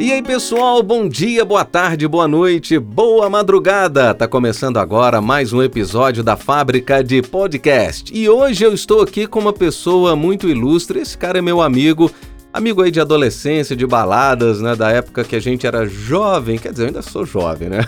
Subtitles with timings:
[0.00, 4.14] E aí, pessoal, bom dia, boa tarde, boa noite, boa madrugada.
[4.14, 8.16] Tá começando agora mais um episódio da Fábrica de Podcast.
[8.16, 11.00] E hoje eu estou aqui com uma pessoa muito ilustre.
[11.00, 12.12] Esse cara é meu amigo,
[12.52, 16.58] amigo aí de adolescência, de baladas, né, da época que a gente era jovem.
[16.58, 17.80] Quer dizer, eu ainda sou jovem, né?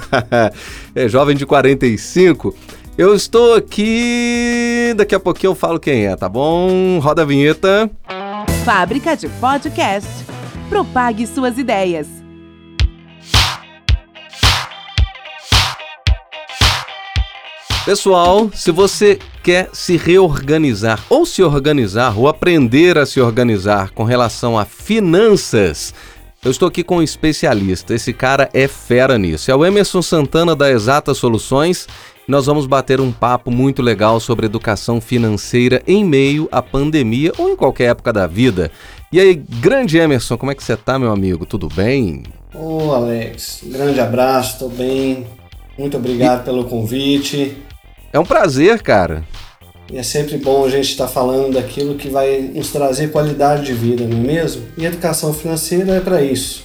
[0.97, 2.53] é jovem de 45.
[2.99, 6.99] Eu estou aqui, daqui a pouquinho eu falo quem é, tá bom?
[6.99, 7.89] Roda a vinheta.
[8.65, 10.30] Fábrica de Podcast.
[10.71, 12.07] Propague suas ideias.
[17.85, 24.05] Pessoal, se você quer se reorganizar ou se organizar ou aprender a se organizar com
[24.05, 25.93] relação a finanças,
[26.45, 27.93] eu estou aqui com um especialista.
[27.93, 29.51] Esse cara é fera nisso.
[29.51, 31.89] É o Emerson Santana da Exata Soluções.
[32.29, 37.51] Nós vamos bater um papo muito legal sobre educação financeira em meio à pandemia ou
[37.51, 38.71] em qualquer época da vida.
[39.13, 41.45] E aí, grande Emerson, como é que você tá, meu amigo?
[41.45, 42.23] Tudo bem?
[42.55, 45.27] Ô, Alex, um grande abraço, tô bem.
[45.77, 46.45] Muito obrigado e...
[46.45, 47.57] pelo convite.
[48.13, 49.25] É um prazer, cara.
[49.93, 53.67] E é sempre bom a gente estar tá falando daquilo que vai nos trazer qualidade
[53.67, 54.63] de vida, não é mesmo?
[54.79, 56.63] E educação financeira é para isso.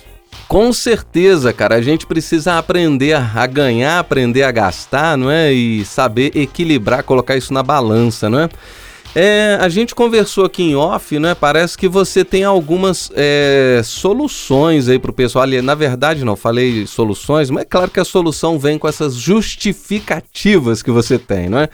[0.48, 5.52] Com certeza, cara, a gente precisa aprender a ganhar, aprender a gastar, não é?
[5.52, 8.50] E saber equilibrar, colocar isso na balança, não é?
[9.16, 11.34] É, a gente conversou aqui em off, né?
[11.34, 15.44] Parece que você tem algumas é, soluções aí para o pessoal.
[15.44, 19.16] Ali, na verdade, não falei soluções, mas é claro que a solução vem com essas
[19.16, 21.70] justificativas que você tem, não é?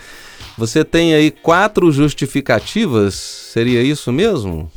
[0.55, 4.69] Você tem aí quatro justificativas, seria isso mesmo?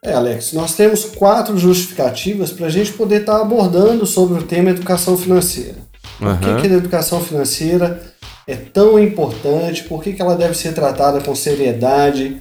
[0.00, 4.42] É, Alex, nós temos quatro justificativas para a gente poder estar tá abordando sobre o
[4.44, 5.76] tema educação financeira.
[6.20, 6.36] Uhum.
[6.36, 8.00] Por que, que a educação financeira
[8.46, 12.40] é tão importante, por que, que ela deve ser tratada com seriedade,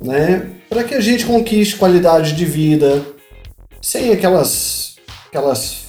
[0.00, 0.46] né?
[0.68, 3.02] Para que a gente conquiste qualidade de vida,
[3.80, 4.96] sem aquelas,
[5.28, 5.86] aquelas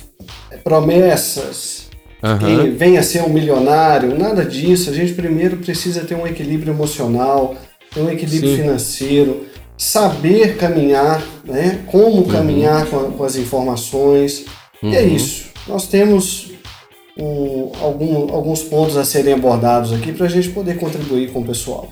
[0.64, 1.90] promessas
[2.24, 2.38] uhum.
[2.38, 4.90] que venha a ser um milionário, nada disso.
[4.90, 7.56] A gente primeiro precisa ter um equilíbrio emocional,
[7.94, 8.62] ter um equilíbrio Sim.
[8.62, 9.46] financeiro,
[9.78, 11.80] saber caminhar, né?
[11.88, 12.28] Como uhum.
[12.28, 14.46] caminhar com, com, as informações.
[14.82, 14.92] Uhum.
[14.92, 15.16] E é uhum.
[15.16, 15.50] isso.
[15.68, 16.49] Nós temos
[17.20, 21.46] um, algum, alguns pontos a serem abordados aqui para a gente poder contribuir com o
[21.46, 21.90] pessoal.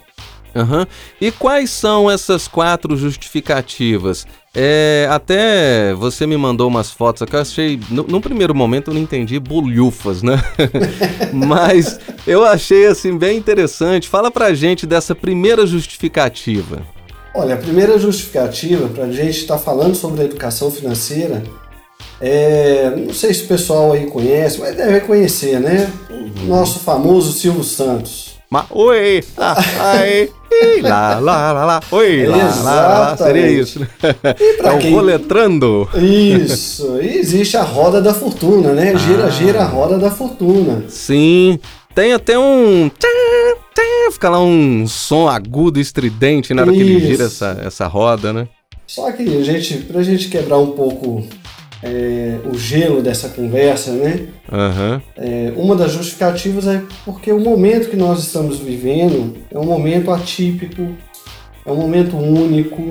[0.55, 0.85] Uhum.
[1.21, 4.25] E quais são essas quatro justificativas?
[4.55, 7.79] É, até você me mandou umas fotos que eu achei.
[7.91, 10.41] No, num primeiro momento eu não entendi bolhufas, né?
[11.31, 14.09] Mas eu achei assim bem interessante.
[14.09, 16.81] Fala pra gente dessa primeira justificativa.
[17.35, 21.43] Olha, a primeira justificativa para a gente estar tá falando sobre a educação financeira
[22.19, 25.91] é, não sei se o pessoal aí conhece, mas deve conhecer, né?
[26.09, 28.37] O nosso famoso Silvio Santos.
[28.49, 30.29] Ma, oi, ah, ai,
[30.81, 33.87] lá, lá, lá, lá, oi, lá, lá, lá, seria isso, né?
[34.63, 34.93] É o quem...
[34.93, 35.89] roletrando.
[35.93, 38.97] Isso, e existe a roda da fortuna, né?
[38.97, 39.29] Gira, ah.
[39.29, 40.85] gira a roda da fortuna.
[40.87, 41.59] Sim,
[41.93, 42.89] tem até um...
[44.13, 46.81] Fica lá um som agudo, estridente na hora isso.
[46.81, 48.47] que ele gira essa, essa roda, né?
[48.87, 51.27] Só que a gente, pra gente quebrar um pouco
[51.83, 54.27] é, o gelo dessa conversa, né?
[54.51, 55.01] Uhum.
[55.15, 60.11] É, uma das justificativas é porque o momento que nós estamos vivendo é um momento
[60.11, 60.95] atípico,
[61.65, 62.81] é um momento único,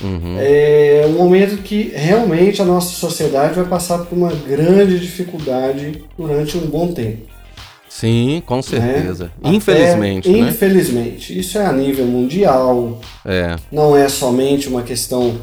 [0.00, 0.36] uhum.
[0.38, 6.56] é um momento que realmente a nossa sociedade vai passar por uma grande dificuldade durante
[6.56, 7.36] um bom tempo.
[7.88, 9.30] Sim, com certeza.
[9.42, 9.54] Né?
[9.54, 10.28] Infelizmente.
[10.28, 10.48] Até, né?
[10.50, 11.38] Infelizmente.
[11.38, 13.00] Isso é a nível mundial.
[13.24, 13.56] É.
[13.72, 15.34] Não é somente uma questão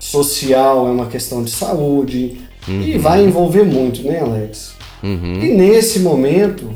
[0.00, 2.82] social, é uma questão de saúde uhum.
[2.82, 4.72] e vai envolver muito, né, Alex?
[5.02, 5.40] Uhum.
[5.40, 6.70] E nesse momento,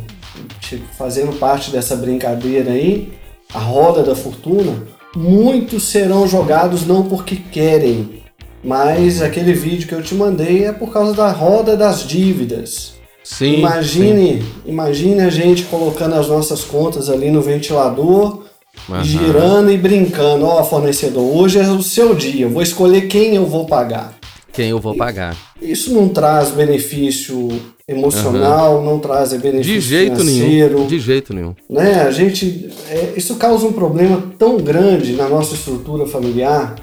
[0.97, 3.12] fazendo parte dessa brincadeira aí,
[3.53, 4.85] a roda da fortuna,
[5.17, 8.23] muitos serão jogados não porque querem,
[8.62, 12.94] mas aquele vídeo que eu te mandei é por causa da roda das dívidas.
[13.23, 14.49] Sim, imagine, sim.
[14.67, 18.44] imagine a gente colocando as nossas contas ali no ventilador
[18.88, 19.03] Uhum.
[19.03, 20.44] girando e brincando.
[20.44, 24.15] Ó, oh, fornecedor, hoje é o seu dia, eu vou escolher quem eu vou pagar.
[24.53, 25.37] Quem eu vou pagar.
[25.61, 27.49] Isso não traz benefício
[27.88, 28.85] emocional, uhum.
[28.85, 30.75] não traz benefício de jeito financeiro.
[30.75, 30.87] Nenhum.
[30.87, 31.55] De jeito nenhum.
[31.69, 32.03] Né?
[32.03, 36.77] A gente, é, isso causa um problema tão grande na nossa estrutura familiar.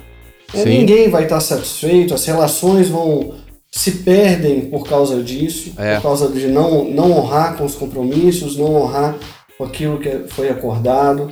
[0.54, 3.36] É, ninguém vai estar satisfeito, as relações vão
[3.72, 5.96] se perdem por causa disso, é.
[5.96, 9.16] por causa de não, não honrar com os compromissos, não honrar
[9.58, 11.32] com aquilo que foi acordado.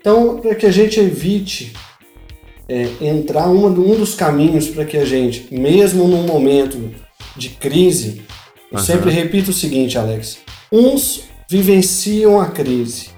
[0.00, 1.72] Então, para que a gente evite
[2.68, 6.94] é, entrar um, um dos caminhos para que a gente, mesmo num momento
[7.36, 8.22] de crise,
[8.70, 8.84] eu uhum.
[8.84, 10.38] sempre repito o seguinte, Alex:
[10.70, 13.08] uns vivenciam a crise,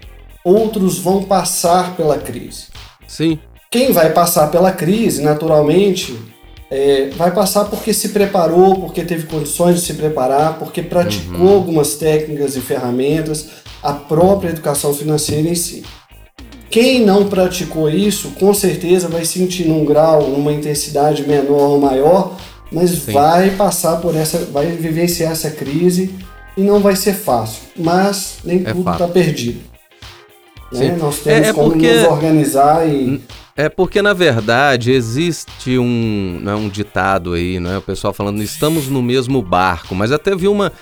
[0.45, 2.67] outros vão passar pela crise.
[3.07, 3.39] Sim.
[3.71, 6.17] Quem vai passar pela crise, naturalmente,
[6.71, 11.55] é, vai passar porque se preparou, porque teve condições de se preparar, porque praticou uhum.
[11.55, 13.49] algumas técnicas e ferramentas,
[13.83, 15.83] a própria educação financeira em si.
[16.71, 22.37] Quem não praticou isso, com certeza vai sentir num grau, numa intensidade menor ou maior,
[22.71, 23.13] mas Sim.
[23.13, 26.15] vai passar por essa, vai vivenciar essa crise
[26.57, 27.63] e não vai ser fácil.
[27.77, 29.61] Mas nem é tudo está perdido.
[30.73, 30.97] Né?
[30.97, 31.93] Nós temos é, é como porque...
[31.93, 33.21] nos organizar e
[33.57, 37.77] é porque, na verdade, existe um, né, um ditado aí, né?
[37.77, 39.95] O pessoal falando, estamos no mesmo barco.
[39.95, 40.73] Mas até vi uma,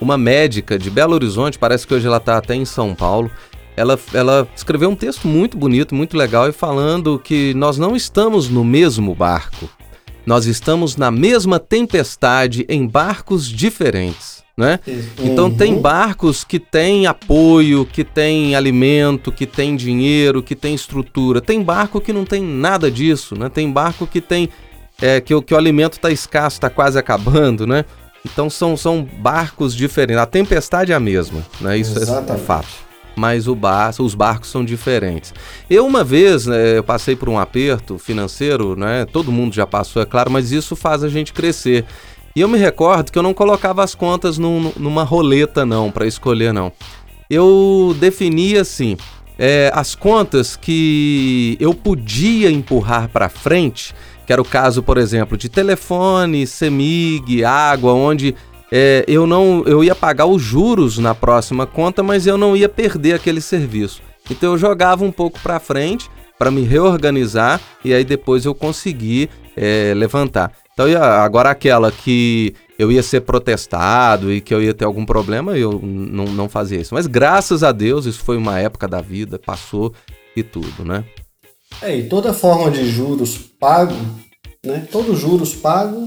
[0.00, 3.28] uma médica de Belo Horizonte, parece que hoje ela está até em São Paulo.
[3.78, 8.48] Ela, ela escreveu um texto muito bonito, muito legal, e falando que nós não estamos
[8.48, 9.68] no mesmo barco.
[10.26, 14.80] Nós estamos na mesma tempestade em barcos diferentes né?
[14.88, 15.02] Uhum.
[15.20, 21.40] Então tem barcos que têm apoio, que tem alimento, que tem dinheiro, que tem estrutura.
[21.40, 23.48] Tem barco que não tem nada disso, né?
[23.48, 24.48] Tem barco que tem
[25.00, 27.84] é, que, que o alimento está escasso, está quase acabando, né?
[28.26, 30.20] Então são, são barcos diferentes.
[30.20, 31.78] A tempestade é a mesma, né?
[31.78, 32.87] Isso é, é fato.
[33.18, 35.34] Mas bar, os barcos são diferentes.
[35.68, 39.04] Eu uma vez, né, eu passei por um aperto financeiro, né?
[39.04, 41.84] Todo mundo já passou, é claro, mas isso faz a gente crescer.
[42.36, 46.06] E eu me recordo que eu não colocava as contas num, numa roleta, não, para
[46.06, 46.72] escolher, não.
[47.28, 48.96] Eu definia assim.
[49.36, 53.94] É, as contas que eu podia empurrar para frente,
[54.26, 58.34] que era o caso, por exemplo, de telefone, semig, água, onde
[58.70, 62.68] é, eu não eu ia pagar os juros na próxima conta, mas eu não ia
[62.68, 64.02] perder aquele serviço.
[64.30, 69.28] Então eu jogava um pouco para frente para me reorganizar e aí depois eu consegui
[69.56, 70.52] é, levantar.
[70.72, 75.58] Então, agora aquela que eu ia ser protestado e que eu ia ter algum problema,
[75.58, 76.94] eu não, não fazia isso.
[76.94, 79.92] Mas graças a Deus, isso foi uma época da vida, passou
[80.36, 81.04] e tudo, né?
[81.82, 83.96] É, e toda forma de juros pago,
[84.64, 84.86] né?
[84.92, 86.06] Todo juros pago,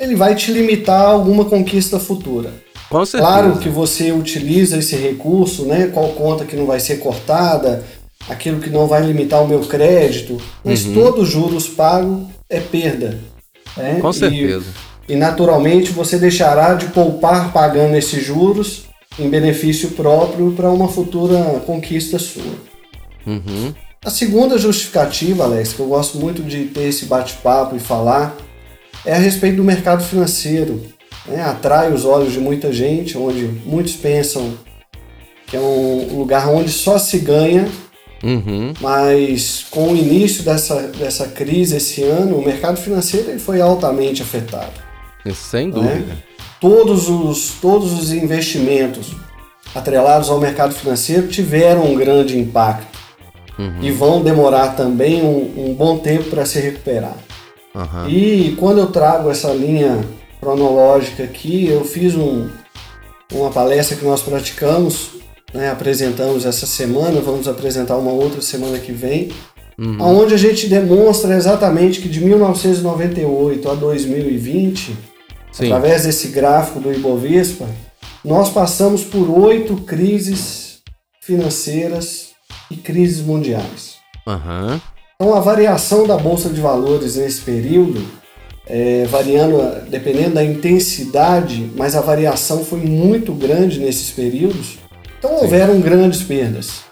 [0.00, 2.52] ele vai te limitar a alguma conquista futura.
[2.88, 3.32] Com certeza.
[3.32, 5.90] Claro que você utiliza esse recurso, né?
[5.92, 7.84] Qual conta que não vai ser cortada,
[8.28, 10.94] aquilo que não vai limitar o meu crédito, mas uhum.
[10.94, 13.18] todo juros pago é perda.
[13.76, 13.98] Né?
[14.00, 14.66] Com certeza.
[15.08, 18.84] E, e naturalmente você deixará de poupar pagando esses juros
[19.18, 22.54] em benefício próprio para uma futura conquista sua.
[23.26, 23.74] Uhum.
[24.04, 28.36] A segunda justificativa, Alex, que eu gosto muito de ter esse bate-papo e falar,
[29.08, 30.82] é a respeito do mercado financeiro.
[31.26, 31.42] Né?
[31.42, 34.54] Atrai os olhos de muita gente, onde muitos pensam
[35.46, 37.66] que é um lugar onde só se ganha
[38.22, 38.74] Uhum.
[38.80, 44.22] Mas com o início dessa, dessa crise esse ano, o mercado financeiro ele foi altamente
[44.22, 44.72] afetado.
[45.34, 45.94] Sem dúvida.
[45.94, 46.16] Né?
[46.60, 49.14] Todos, os, todos os investimentos
[49.74, 52.98] atrelados ao mercado financeiro tiveram um grande impacto
[53.58, 53.78] uhum.
[53.80, 57.16] e vão demorar também um, um bom tempo para se recuperar.
[57.78, 58.08] Uhum.
[58.08, 60.04] E quando eu trago essa linha
[60.40, 62.48] cronológica aqui, eu fiz um,
[63.32, 65.18] uma palestra que nós praticamos
[65.52, 69.30] né, apresentamos essa semana, vamos apresentar uma outra semana que vem,
[69.78, 69.96] uhum.
[70.00, 74.96] onde a gente demonstra exatamente que de 1998 a 2020,
[75.52, 75.66] Sim.
[75.66, 77.66] através desse gráfico do Ibovespa,
[78.24, 80.80] nós passamos por oito crises
[81.22, 82.30] financeiras
[82.70, 83.96] e crises mundiais.
[84.26, 84.80] Uhum.
[85.20, 88.06] Então a variação da Bolsa de Valores nesse período,
[88.64, 89.58] é, variando
[89.90, 94.78] dependendo da intensidade, mas a variação foi muito grande nesses períodos.
[95.18, 95.36] Então Sim.
[95.42, 96.82] houveram grandes perdas.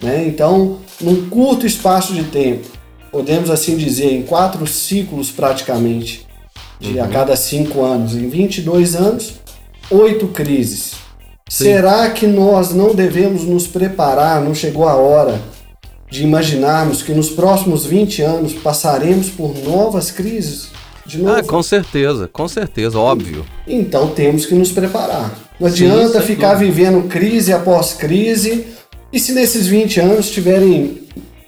[0.00, 0.24] Né?
[0.28, 2.68] Então, num curto espaço de tempo,
[3.10, 6.24] podemos assim dizer, em quatro ciclos praticamente,
[6.78, 7.04] de uhum.
[7.04, 9.32] a cada cinco anos, em 22 anos,
[9.90, 10.92] oito crises.
[11.48, 11.64] Sim.
[11.64, 14.40] Será que nós não devemos nos preparar?
[14.40, 15.40] Não chegou a hora
[16.12, 20.68] de imaginarmos que nos próximos 20 anos passaremos por novas crises?
[21.06, 21.38] De novo?
[21.38, 23.46] Ah, com certeza, com certeza, óbvio.
[23.66, 25.34] Então temos que nos preparar.
[25.58, 28.66] Não adianta Sim, ficar vivendo crise após crise.
[29.10, 30.98] E se nesses 20 anos tiverem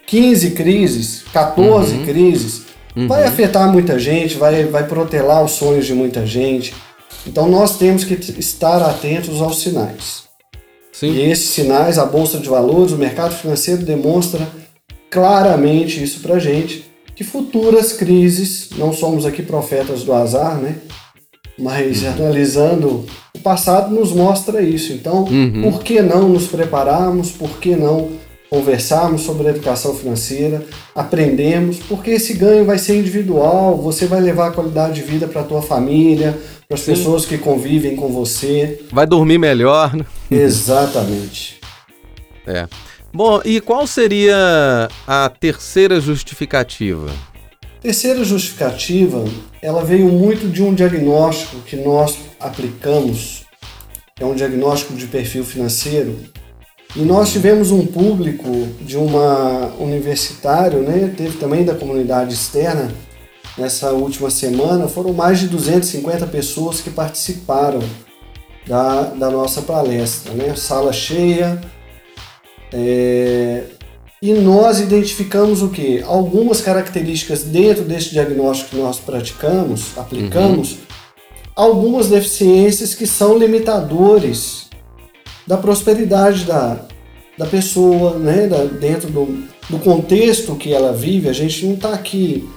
[0.06, 2.04] 15 crises, 14 uhum.
[2.06, 2.62] crises,
[2.96, 3.06] uhum.
[3.06, 6.74] vai afetar muita gente, vai, vai protelar os sonhos de muita gente.
[7.26, 10.23] Então nós temos que estar atentos aos sinais.
[10.94, 11.10] Sim.
[11.10, 14.46] E esses sinais, a Bolsa de Valores, o mercado financeiro demonstra
[15.10, 20.76] claramente isso pra gente, que futuras crises, não somos aqui profetas do azar, né?
[21.58, 22.10] Mas uhum.
[22.10, 24.92] analisando o passado nos mostra isso.
[24.92, 25.62] Então, uhum.
[25.62, 27.32] por que não nos prepararmos?
[27.32, 28.10] Por que não
[28.54, 34.48] conversarmos sobre a educação financeira, aprendemos, porque esse ganho vai ser individual, você vai levar
[34.48, 38.80] a qualidade de vida para a tua família, para as pessoas que convivem com você.
[38.92, 40.06] Vai dormir melhor, né?
[40.30, 41.58] Exatamente.
[42.46, 42.68] é.
[43.12, 47.12] Bom, e qual seria a terceira justificativa?
[47.80, 49.24] Terceira justificativa,
[49.60, 53.44] ela veio muito de um diagnóstico que nós aplicamos,
[54.18, 56.16] é um diagnóstico de perfil financeiro,
[56.96, 58.48] e nós tivemos um público
[58.80, 62.92] de uma universitário, né, teve também da comunidade externa,
[63.58, 67.80] nessa última semana, foram mais de 250 pessoas que participaram
[68.66, 71.60] da, da nossa palestra, né, sala cheia,
[72.72, 73.64] é,
[74.22, 76.02] e nós identificamos o que?
[76.02, 80.78] Algumas características dentro desse diagnóstico que nós praticamos, aplicamos, uhum.
[81.54, 84.63] algumas deficiências que são limitadores
[85.46, 86.78] da prosperidade da,
[87.36, 88.46] da pessoa, né?
[88.46, 91.28] Da, dentro do, do contexto que ela vive.
[91.28, 92.48] A gente não está aqui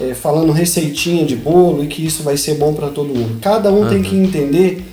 [0.00, 3.38] é, falando receitinha de bolo e que isso vai ser bom para todo mundo.
[3.40, 3.88] Cada um uhum.
[3.88, 4.84] tem que entender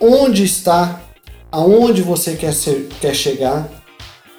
[0.00, 1.02] onde está,
[1.50, 3.68] aonde você quer, ser, quer chegar,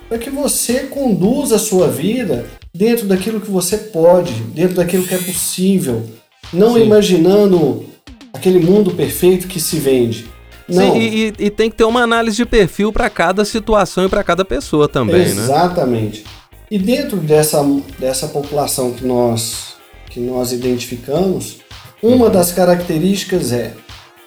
[0.10, 5.16] para que você conduza a sua vida dentro daquilo que você pode, dentro daquilo que
[5.16, 6.04] é possível,
[6.52, 6.84] não Sim.
[6.84, 7.86] imaginando
[8.34, 10.28] aquele mundo perfeito que se vende.
[10.68, 10.94] Não.
[10.94, 14.24] Sim, e, e, tem que ter uma análise de perfil para cada situação e para
[14.24, 15.40] cada pessoa também, Exatamente.
[15.40, 15.44] né?
[15.44, 16.24] Exatamente.
[16.72, 17.64] E dentro dessa,
[18.00, 19.76] dessa população que nós,
[20.10, 21.58] que nós identificamos,
[22.02, 22.32] uma uhum.
[22.32, 23.74] das características é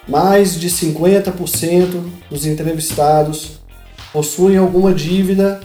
[0.07, 3.59] mais de 50% dos entrevistados
[4.13, 5.61] possuem alguma dívida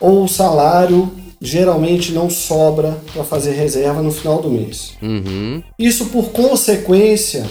[0.00, 4.94] ou o salário geralmente não sobra para fazer reserva no final do mês.
[5.00, 5.62] Uhum.
[5.78, 7.46] Isso, por consequência,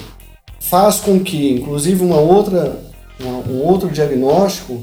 [0.69, 2.79] faz com que, inclusive, uma outra,
[3.19, 4.79] uma, um outro diagnóstico,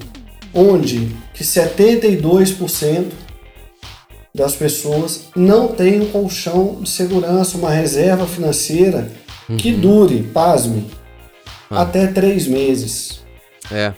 [0.52, 3.04] onde que 72%
[4.34, 9.10] das pessoas não tem um colchão de segurança, uma reserva financeira
[9.48, 9.56] uhum.
[9.56, 10.84] que dure, pasme,
[11.70, 11.82] ah.
[11.82, 13.20] até três meses.
[13.70, 13.94] É.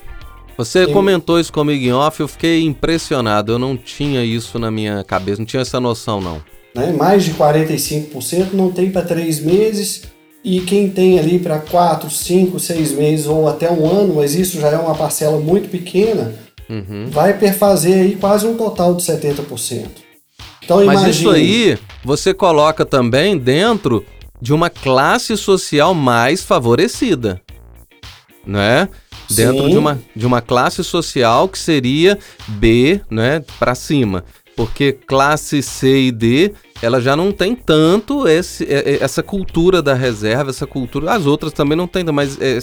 [0.58, 0.94] Você Tem...
[0.94, 3.52] comentou isso comigo em off, eu fiquei impressionado.
[3.52, 6.42] Eu não tinha isso na minha cabeça, não tinha essa noção, não.
[6.74, 6.92] Né?
[6.92, 10.02] Mais de 45% não tem para três meses
[10.44, 14.60] e quem tem ali para 4, 5, 6 meses ou até um ano, mas isso
[14.60, 16.34] já é uma parcela muito pequena,
[16.68, 17.06] uhum.
[17.10, 19.86] vai perfazer aí quase um total de 70%.
[20.64, 21.10] Então, mas imagine...
[21.10, 24.04] isso aí você coloca também dentro
[24.40, 27.40] de uma classe social mais favorecida,
[28.46, 28.88] né?
[29.30, 34.24] Dentro de uma, de uma classe social que seria B, né, para cima.
[34.56, 39.82] Porque classe C e D ela já não tem tanto esse, é, é, essa cultura
[39.82, 41.12] da reserva, essa cultura.
[41.12, 42.58] As outras também não tem, mas é,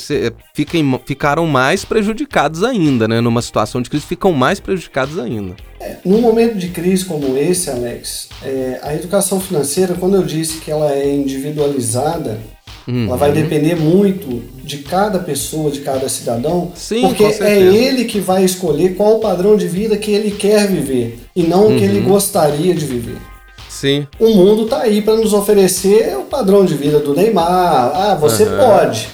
[0.54, 3.22] fiquem, ficaram mais prejudicados ainda, né?
[3.22, 5.56] Numa situação de crise, ficam mais prejudicados ainda.
[5.80, 10.60] É, num momento de crise como esse, Alex, é, a educação financeira, quando eu disse
[10.60, 12.40] que ela é individualizada,
[12.88, 13.08] Uhum.
[13.08, 18.20] Ela vai depender muito de cada pessoa, de cada cidadão, Sim, porque é ele que
[18.20, 21.76] vai escolher qual o padrão de vida que ele quer viver e não uhum.
[21.76, 22.10] o que ele uhum.
[22.10, 23.18] gostaria de viver.
[23.76, 24.08] Sim.
[24.18, 27.92] O mundo está aí para nos oferecer o padrão de vida do Neymar.
[27.94, 28.58] Ah, você uhum.
[28.58, 29.10] pode.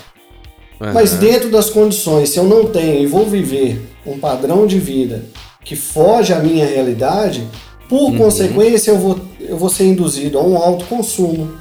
[0.80, 0.94] Uhum.
[0.94, 5.26] Mas dentro das condições, se eu não tenho e vou viver um padrão de vida
[5.66, 7.48] que foge à minha realidade,
[7.90, 8.20] por uhum.
[8.20, 11.52] consequência eu vou, eu vou ser induzido a um alto consumo.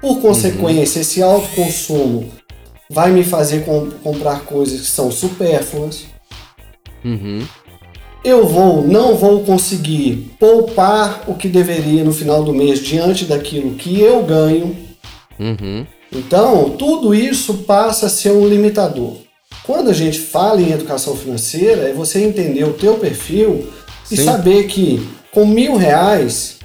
[0.00, 2.30] Por consequência, esse alto consumo
[2.88, 6.06] vai me fazer comp comprar coisas que são supérfluas.
[7.04, 7.46] Uhum
[8.24, 13.74] eu vou, não vou conseguir poupar o que deveria no final do mês diante daquilo
[13.74, 14.76] que eu ganho.
[15.38, 15.86] Uhum.
[16.12, 19.16] Então, tudo isso passa a ser um limitador.
[19.64, 23.68] Quando a gente fala em educação financeira, é você entender o teu perfil
[24.04, 24.14] Sim.
[24.14, 26.57] e saber que com mil reais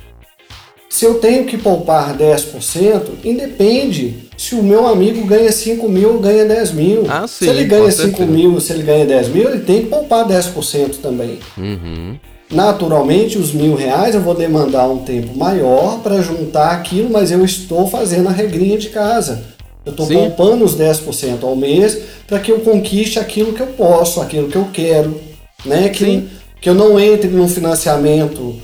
[0.94, 6.20] se eu tenho que poupar 10%, independe se o meu amigo ganha 5 mil ou
[6.20, 7.06] ganha 10 mil.
[7.10, 9.88] Ah, sim, se ele ganha 5 mil, se ele ganha 10 mil, ele tem que
[9.88, 11.40] poupar 10% também.
[11.58, 12.16] Uhum.
[12.52, 17.44] Naturalmente, os mil reais eu vou demandar um tempo maior para juntar aquilo, mas eu
[17.44, 19.44] estou fazendo a regrinha de casa.
[19.84, 21.98] Eu estou poupando os 10% ao mês
[22.28, 25.20] para que eu conquiste aquilo que eu posso, aquilo que eu quero.
[25.66, 25.90] Né?
[25.90, 26.30] Que,
[26.62, 28.62] que eu não entre num financiamento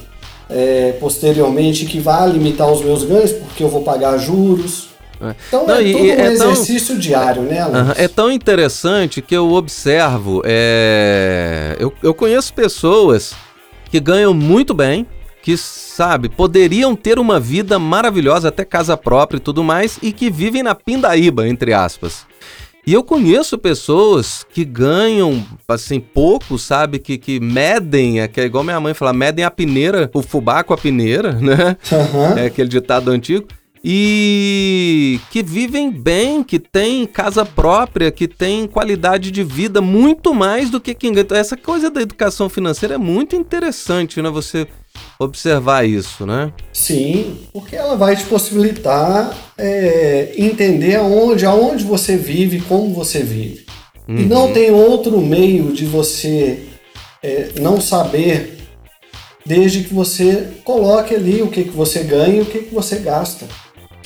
[0.50, 4.90] é, posteriormente que vai limitar os meus ganhos, porque eu vou pagar juros.
[5.22, 5.36] É.
[5.48, 8.00] Então Não, é todo um é exercício tão, diário, né, Alex?
[8.00, 13.34] É tão interessante que eu observo, é, eu, eu conheço pessoas
[13.92, 15.06] que ganham muito bem,
[15.42, 20.30] que, sabe, poderiam ter uma vida maravilhosa, até casa própria e tudo mais, e que
[20.30, 22.26] vivem na pindaíba, entre aspas.
[22.90, 26.98] E eu conheço pessoas que ganham, assim, pouco, sabe?
[26.98, 30.64] Que, que medem, é, que é igual minha mãe fala, medem a peneira, o fubá
[30.64, 31.78] com a peneira, né?
[31.92, 32.36] Uhum.
[32.36, 33.48] É aquele ditado antigo
[33.84, 40.70] e que vivem bem, que têm casa própria, que têm qualidade de vida muito mais
[40.70, 41.24] do que quem ganha.
[41.24, 44.30] Então, essa coisa da educação financeira é muito interessante, né?
[44.30, 44.68] Você
[45.18, 46.52] observar isso, né?
[46.74, 53.66] Sim, porque ela vai te possibilitar é, entender aonde, aonde você vive, como você vive.
[54.08, 54.18] Uhum.
[54.18, 54.54] E não uhum.
[54.54, 56.64] tem outro meio de você
[57.22, 58.58] é, não saber
[59.46, 62.98] desde que você coloque ali o que, que você ganha e o que, que você
[62.98, 63.48] gasta.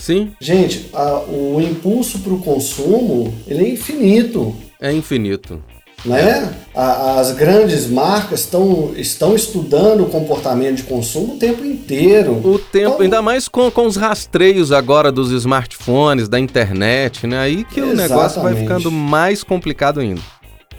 [0.03, 0.33] Sim.
[0.37, 4.53] Gente, a, o impulso para o consumo ele é infinito.
[4.81, 5.63] É infinito.
[6.03, 6.53] Né?
[6.75, 12.33] A, as grandes marcas tão, estão estudando o comportamento de consumo o tempo inteiro.
[12.43, 17.39] O tempo, então, ainda mais com, com os rastreios agora dos smartphones, da internet, né?
[17.39, 17.93] Aí que exatamente.
[17.93, 20.19] o negócio vai ficando mais complicado ainda.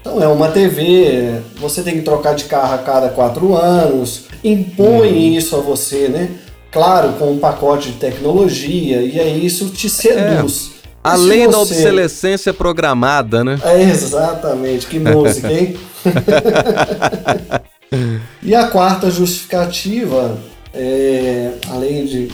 [0.01, 5.11] Então é uma TV, você tem que trocar de carro a cada quatro anos, impõe
[5.11, 5.35] hum.
[5.35, 6.29] isso a você, né?
[6.75, 10.71] Claro, com um pacote de tecnologia, e aí isso te seduz.
[10.83, 10.89] É.
[11.01, 11.51] Além você...
[11.51, 13.57] da obsolescência programada, né?
[13.63, 15.77] É, exatamente, que música, hein?
[18.43, 20.37] e a quarta justificativa,
[20.73, 22.27] é, além de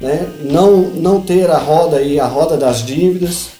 [0.00, 3.50] né, não, não ter a roda aí, a roda das dívidas,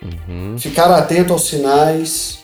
[0.00, 0.56] uhum.
[0.56, 2.38] ficar atento aos sinais,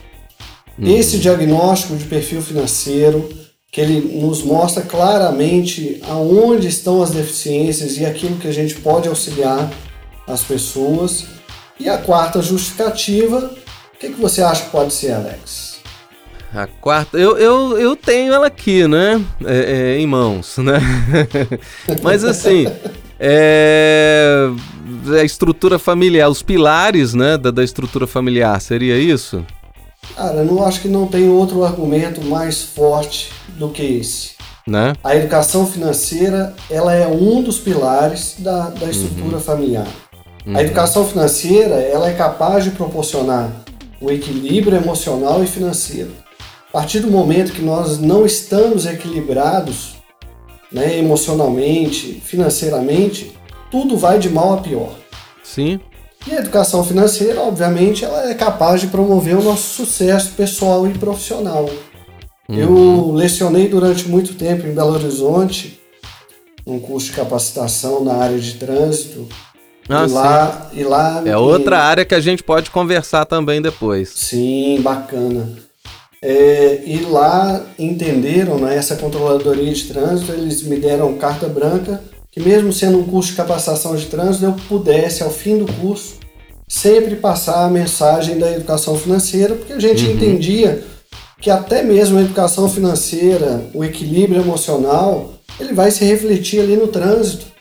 [0.76, 0.92] uhum.
[0.92, 3.41] esse diagnóstico de perfil financeiro,
[3.72, 9.08] que ele nos mostra claramente aonde estão as deficiências e aquilo que a gente pode
[9.08, 9.72] auxiliar
[10.28, 11.24] as pessoas.
[11.80, 13.50] E a quarta justificativa,
[13.94, 15.80] o que, que você acha que pode ser, Alex?
[16.54, 19.18] A quarta, eu, eu, eu tenho ela aqui, né?
[19.42, 20.78] É, é, em mãos, né?
[22.02, 22.66] Mas assim,
[23.18, 24.50] é,
[25.18, 29.42] a estrutura familiar, os pilares, né, da, da estrutura familiar, seria isso?
[30.16, 34.32] Cara, eu não acho que não tem outro argumento mais forte do que esse.
[34.66, 34.94] Né?
[35.02, 39.42] A educação financeira ela é um dos pilares da, da estrutura uhum.
[39.42, 39.88] familiar.
[40.46, 40.56] Uhum.
[40.56, 43.50] A educação financeira ela é capaz de proporcionar
[44.00, 46.12] o equilíbrio emocional e financeiro.
[46.68, 49.96] A partir do momento que nós não estamos equilibrados
[50.72, 53.36] né, emocionalmente, financeiramente,
[53.70, 54.92] tudo vai de mal a pior.
[55.44, 55.78] Sim.
[56.26, 60.92] E a educação financeira, obviamente, ela é capaz de promover o nosso sucesso pessoal e
[60.92, 61.68] profissional.
[62.48, 62.56] Uhum.
[62.56, 65.80] Eu lecionei durante muito tempo em Belo Horizonte,
[66.66, 69.28] um curso de capacitação na área de trânsito.
[69.88, 71.22] Ah, e, lá, e lá.
[71.26, 74.10] É outra área que a gente pode conversar também depois.
[74.14, 75.58] Sim, bacana.
[76.22, 82.00] É, e lá entenderam, né, essa controladoria de trânsito, eles me deram carta branca
[82.32, 86.14] que mesmo sendo um curso de capacitação de trânsito, eu pudesse, ao fim do curso,
[86.66, 90.12] sempre passar a mensagem da educação financeira, porque a gente uhum.
[90.12, 90.82] entendia
[91.38, 96.88] que até mesmo a educação financeira, o equilíbrio emocional, ele vai se refletir ali no
[96.88, 97.52] trânsito.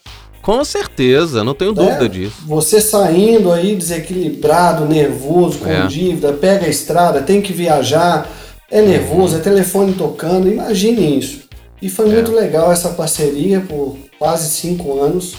[0.42, 2.38] Com certeza, não tenho dúvida é, disso.
[2.46, 5.86] Você saindo aí desequilibrado, nervoso, com é.
[5.86, 8.30] dívida, pega a estrada, tem que viajar,
[8.70, 9.42] é nervoso, uhum.
[9.42, 11.42] é telefone tocando, imagine isso.
[11.82, 12.14] E foi é.
[12.14, 15.34] muito legal essa parceria por quase cinco anos,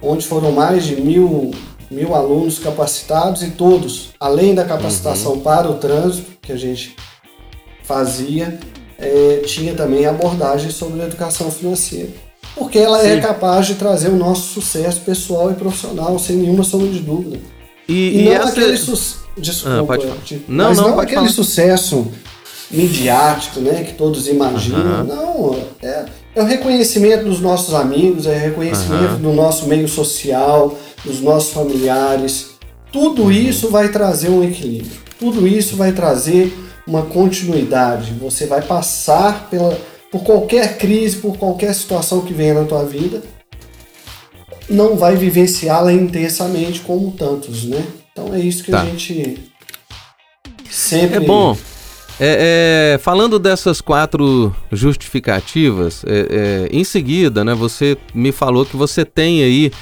[0.00, 1.50] onde foram mais de mil,
[1.90, 5.40] mil alunos capacitados e todos, além da capacitação uhum.
[5.40, 6.94] para o trânsito que a gente
[7.82, 8.60] fazia,
[8.96, 12.10] é, tinha também abordagem sobre a educação financeira.
[12.54, 13.18] Porque ela é Sim.
[13.18, 17.40] é capaz de trazer o nosso sucesso pessoal e profissional, sem nenhuma sombra de dúvida.
[17.88, 18.48] E, e, e não essa...
[18.50, 19.22] aquele sucesso.
[19.36, 20.18] Desculpa, ah, pode falar.
[20.46, 21.32] Não, mas não, não aquele falar.
[21.32, 22.06] sucesso
[22.70, 25.00] midiático, né, que todos imaginam.
[25.00, 25.04] Uhum.
[25.04, 29.20] Não, é, é o reconhecimento dos nossos amigos, é o reconhecimento uhum.
[29.20, 32.52] do nosso meio social, dos nossos familiares.
[32.90, 33.30] Tudo uhum.
[33.30, 35.00] isso vai trazer um equilíbrio.
[35.18, 36.52] Tudo isso vai trazer
[36.86, 38.12] uma continuidade.
[38.14, 39.78] Você vai passar pela,
[40.10, 43.22] por qualquer crise, por qualquer situação que venha na tua vida,
[44.68, 47.84] não vai vivenciá-la intensamente como tantos, né?
[48.12, 48.82] Então é isso que tá.
[48.82, 49.38] a gente
[50.70, 51.16] sempre.
[51.16, 51.56] É bom.
[52.20, 58.76] É, é, falando dessas quatro justificativas, é, é, em seguida, né, você me falou que
[58.76, 59.72] você tem aí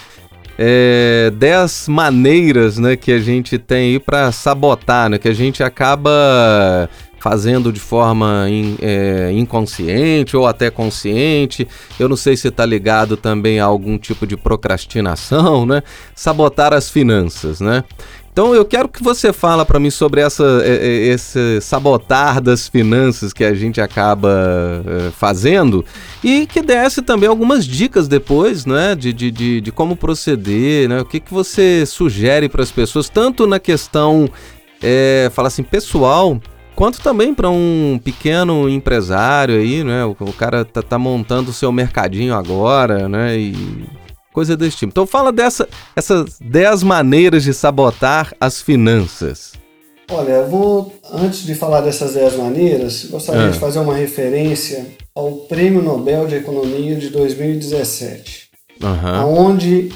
[0.58, 5.62] é, dez maneiras né, que a gente tem aí para sabotar, né, que a gente
[5.62, 6.88] acaba
[7.20, 11.68] fazendo de forma in, é, inconsciente ou até consciente.
[11.98, 15.82] Eu não sei se está ligado também a algum tipo de procrastinação, né?
[16.14, 17.84] Sabotar as finanças, né?
[18.40, 23.44] Então eu quero que você fala para mim sobre essa, esse sabotar das finanças que
[23.44, 25.84] a gente acaba é, fazendo
[26.24, 31.02] e que desse também algumas dicas depois, né, de, de, de, de como proceder, né,
[31.02, 34.26] o que, que você sugere para as pessoas, tanto na questão
[34.82, 36.40] é, fala assim, pessoal,
[36.74, 40.02] quanto também para um pequeno empresário aí, né?
[40.06, 43.38] O, o cara tá, tá, montando o seu mercadinho agora, né?
[43.38, 43.54] E
[44.32, 44.90] coisa desse tipo.
[44.90, 49.52] Então fala dessa, essas 10 maneiras de sabotar as finanças.
[50.10, 53.50] Olha, eu vou, antes de falar dessas 10 maneiras, gostaria é.
[53.50, 58.48] de fazer uma referência ao Prêmio Nobel de Economia de 2017,
[58.82, 59.46] uhum.
[59.46, 59.92] onde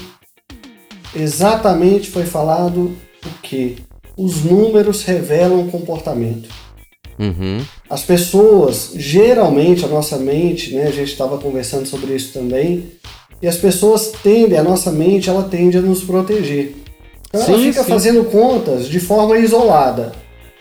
[1.13, 2.95] exatamente foi falado
[3.25, 3.77] o que
[4.15, 6.49] os números revelam comportamento.
[7.19, 7.63] Uhum.
[7.89, 12.91] As pessoas, geralmente, a nossa mente, né, a gente estava conversando sobre isso também,
[13.45, 16.73] e as pessoas tendem, a nossa mente, ela tende a nos proteger.
[17.29, 17.89] Então sim, ela fica sim.
[17.91, 20.13] fazendo contas de forma isolada.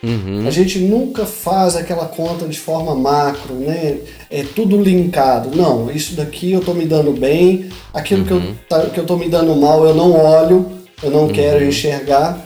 [0.02, 0.46] Uhum.
[0.46, 4.00] A gente nunca faz aquela conta de forma macro, né?
[4.30, 5.56] É tudo linkado.
[5.56, 8.26] Não, isso daqui eu tô me dando bem, aquilo uhum.
[8.26, 8.54] que, eu, uhum.
[8.68, 10.70] tá, que eu tô me dando mal eu não olho,
[11.02, 11.32] eu não uhum.
[11.32, 12.38] quero enxergar.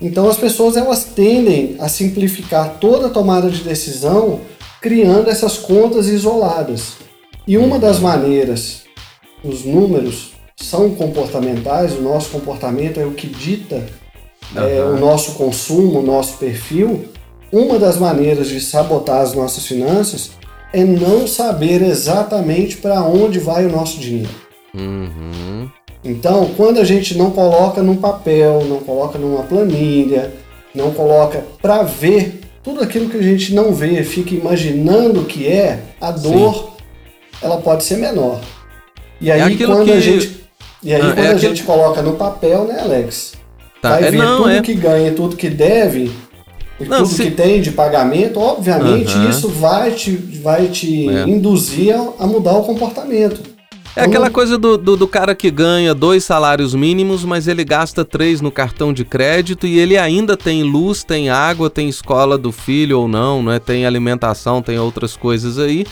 [0.00, 4.40] Então as pessoas elas tendem a simplificar toda a tomada de decisão
[4.80, 6.94] criando essas contas isoladas.
[7.46, 8.04] E uma das uhum.
[8.04, 8.81] maneiras,
[9.44, 13.84] os números são comportamentais, o nosso comportamento é o que dita
[14.54, 14.62] uhum.
[14.62, 17.06] é, o nosso consumo, o nosso perfil.
[17.50, 20.30] Uma das maneiras de sabotar as nossas finanças
[20.72, 24.30] é não saber exatamente para onde vai o nosso dinheiro.
[24.74, 25.68] Uhum.
[26.02, 30.32] Então, quando a gente não coloca num papel, não coloca numa planilha,
[30.74, 35.80] não coloca para ver tudo aquilo que a gente não vê, fica imaginando que é,
[36.00, 36.64] a dor Sim.
[37.42, 38.40] ela pode ser menor.
[39.22, 39.92] E aí é quando que...
[39.92, 40.42] a gente
[40.82, 41.38] e aí ah, quando é a aquilo...
[41.38, 43.34] gente coloca no papel, né, Alex?
[43.80, 43.90] Tá.
[43.90, 44.62] Vai é, ver não, tudo é...
[44.62, 46.10] que ganha, tudo que deve,
[46.80, 47.22] não, tudo se...
[47.22, 50.10] que tem de pagamento, obviamente isso vai te,
[50.42, 51.22] vai te é.
[51.22, 53.52] induzir a mudar o comportamento.
[53.94, 58.02] É aquela coisa do, do, do, cara que ganha dois salários mínimos, mas ele gasta
[58.02, 62.50] três no cartão de crédito e ele ainda tem luz, tem água, tem escola do
[62.50, 63.58] filho ou não, né?
[63.58, 65.84] Tem alimentação, tem outras coisas aí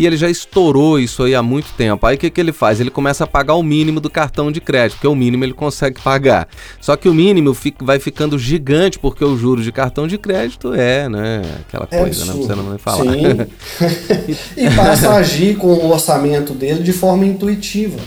[0.00, 2.06] e ele já estourou isso aí há muito tempo.
[2.06, 2.80] Aí o que, que ele faz?
[2.80, 6.00] Ele começa a pagar o mínimo do cartão de crédito, porque o mínimo ele consegue
[6.00, 6.48] pagar.
[6.80, 10.72] Só que o mínimo fica, vai ficando gigante, porque o juros de cartão de crédito
[10.72, 11.42] é, né?
[11.68, 12.32] Aquela é coisa, né?
[12.32, 13.12] Você não vai falar.
[13.12, 14.36] Sim.
[14.56, 17.98] e passa a agir com o orçamento dele de forma intuitiva.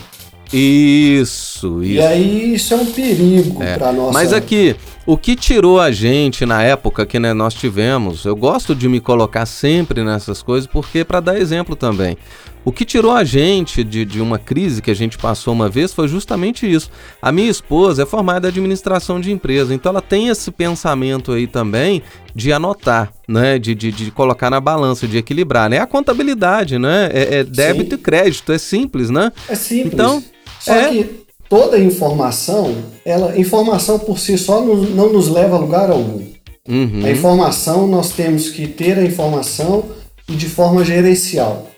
[0.56, 1.82] Isso, isso.
[1.82, 3.76] E aí isso é um perigo é.
[3.76, 4.12] para nossa.
[4.12, 8.74] Mas aqui, o que tirou a gente na época que né, nós tivemos, eu gosto
[8.74, 12.16] de me colocar sempre nessas coisas porque para dar exemplo também.
[12.64, 15.92] O que tirou a gente de, de uma crise que a gente passou uma vez
[15.92, 16.88] foi justamente isso.
[17.20, 21.46] A minha esposa é formada em administração de empresa, então ela tem esse pensamento aí
[21.46, 22.02] também
[22.34, 23.58] de anotar, né?
[23.58, 25.68] De, de, de colocar na balança, de equilibrar.
[25.68, 25.76] Né?
[25.76, 27.10] É a contabilidade, né?
[27.12, 28.00] É, é débito Sim.
[28.00, 29.30] e crédito, é simples, né?
[29.46, 29.92] É simples.
[29.92, 30.24] Então,
[30.64, 30.88] só é...
[30.88, 32.74] que toda informação,
[33.04, 36.22] ela, informação por si só não, não nos leva a lugar algum.
[36.66, 37.02] Uhum.
[37.04, 39.84] A informação, nós temos que ter a informação
[40.26, 41.68] e de forma gerencial.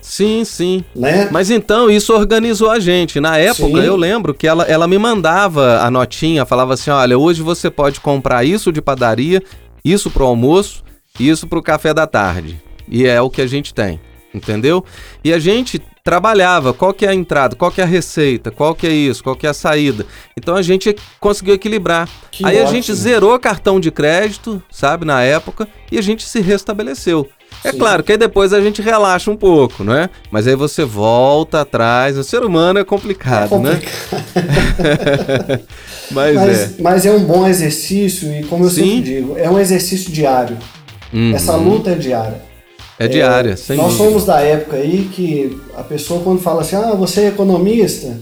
[0.00, 0.84] Sim, sim.
[0.96, 1.28] Né?
[1.30, 3.20] Mas então isso organizou a gente.
[3.20, 3.86] Na época, sim.
[3.86, 8.00] eu lembro que ela, ela me mandava a notinha, falava assim: olha, hoje você pode
[8.00, 9.40] comprar isso de padaria,
[9.84, 10.82] isso pro almoço,
[11.20, 12.60] isso pro café da tarde.
[12.88, 14.00] E é o que a gente tem
[14.34, 14.84] entendeu?
[15.22, 18.74] E a gente trabalhava, qual que é a entrada, qual que é a receita, qual
[18.74, 20.04] que é isso, qual que é a saída.
[20.36, 22.08] Então a gente conseguiu equilibrar.
[22.30, 22.68] Que Aí ótimo.
[22.68, 27.28] a gente zerou cartão de crédito, sabe, na época, e a gente se restabeleceu.
[27.62, 27.78] É Sim.
[27.78, 30.08] claro que aí depois a gente relaxa um pouco, não é?
[30.30, 32.16] Mas aí você volta atrás.
[32.16, 33.82] O ser humano é complicado, é complicado.
[35.48, 35.60] né?
[36.10, 36.70] mas, mas, é.
[36.80, 38.96] mas é um bom exercício e, como eu Sim.
[38.96, 40.56] sempre digo, é um exercício diário.
[41.12, 41.34] Uhum.
[41.34, 42.51] Essa luta é diária.
[43.04, 44.04] É diária, é, sem Nós dúvida.
[44.04, 48.18] somos da época aí que a pessoa quando fala assim, ah, você é economista,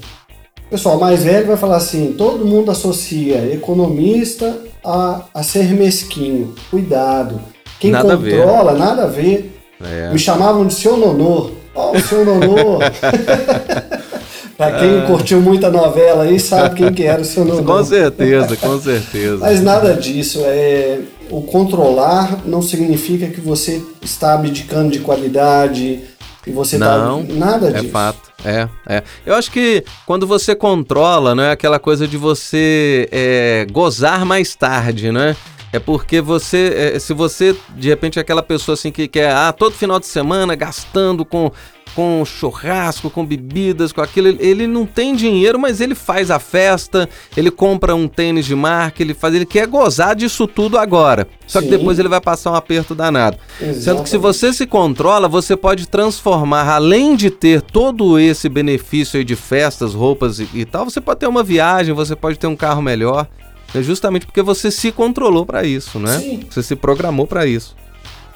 [0.67, 6.55] o pessoal mais velho vai falar assim, todo mundo associa economista a, a ser mesquinho.
[6.71, 7.41] Cuidado.
[7.79, 9.53] Quem nada controla, a nada a ver.
[9.83, 10.11] É.
[10.13, 11.51] Me chamavam de seu nonô.
[11.75, 12.79] Ó, oh, seu nonô.
[14.57, 15.05] pra quem ah.
[15.07, 17.65] curtiu muita novela aí, sabe quem que era o seu nonô.
[17.65, 19.39] Com certeza, com certeza.
[19.39, 20.41] Mas nada disso.
[20.45, 26.01] É, o controlar não significa que você está abdicando de qualidade
[26.47, 27.87] e você tá não, tá nada é disso.
[27.87, 28.31] É fato.
[28.45, 29.03] É, é.
[29.25, 34.55] Eu acho que quando você controla, não é aquela coisa de você é, gozar mais
[34.55, 35.37] tarde, né?
[35.73, 39.53] É porque você, é, se você de repente é aquela pessoa assim que quer ah,
[39.53, 41.53] todo final de semana gastando com
[41.95, 44.29] com churrasco, com bebidas, com aquilo.
[44.29, 49.03] Ele não tem dinheiro, mas ele faz a festa, ele compra um tênis de marca,
[49.03, 51.27] ele faz, ele quer gozar disso tudo agora.
[51.47, 51.67] Só Sim.
[51.67, 53.39] que depois ele vai passar um aperto danado.
[53.61, 53.83] Exatamente.
[53.83, 59.19] Sendo que se você se controla, você pode transformar, além de ter todo esse benefício
[59.19, 62.47] aí de festas, roupas e, e tal, você pode ter uma viagem, você pode ter
[62.47, 63.27] um carro melhor.
[63.75, 66.19] É justamente porque você se controlou para isso, né?
[66.19, 66.41] Sim.
[66.49, 67.77] Você se programou para isso.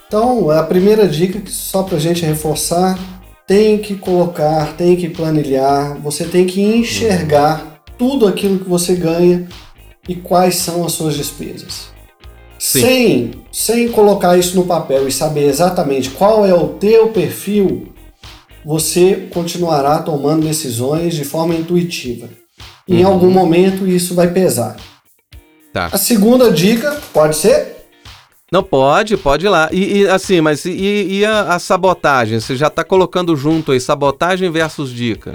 [0.06, 2.98] Então, a primeira dica, só para a gente reforçar,
[3.46, 7.94] tem que colocar, tem que planilhar, você tem que enxergar uhum.
[7.98, 9.48] tudo aquilo que você ganha
[10.08, 11.92] e quais são as suas despesas.
[12.58, 12.80] Sim.
[12.80, 17.88] Sem, sem colocar isso no papel e saber exatamente qual é o teu perfil,
[18.64, 22.28] você continuará tomando decisões de forma intuitiva.
[22.88, 23.10] Em uhum.
[23.10, 24.76] algum momento isso vai pesar.
[25.74, 25.88] Tá.
[25.90, 27.88] A segunda dica pode ser?
[28.52, 29.68] Não, pode, pode ir lá.
[29.72, 32.38] E, e assim, mas e, e a, a, sabotagem?
[32.38, 35.34] Você já está colocando junto aí, sabotagem versus dica.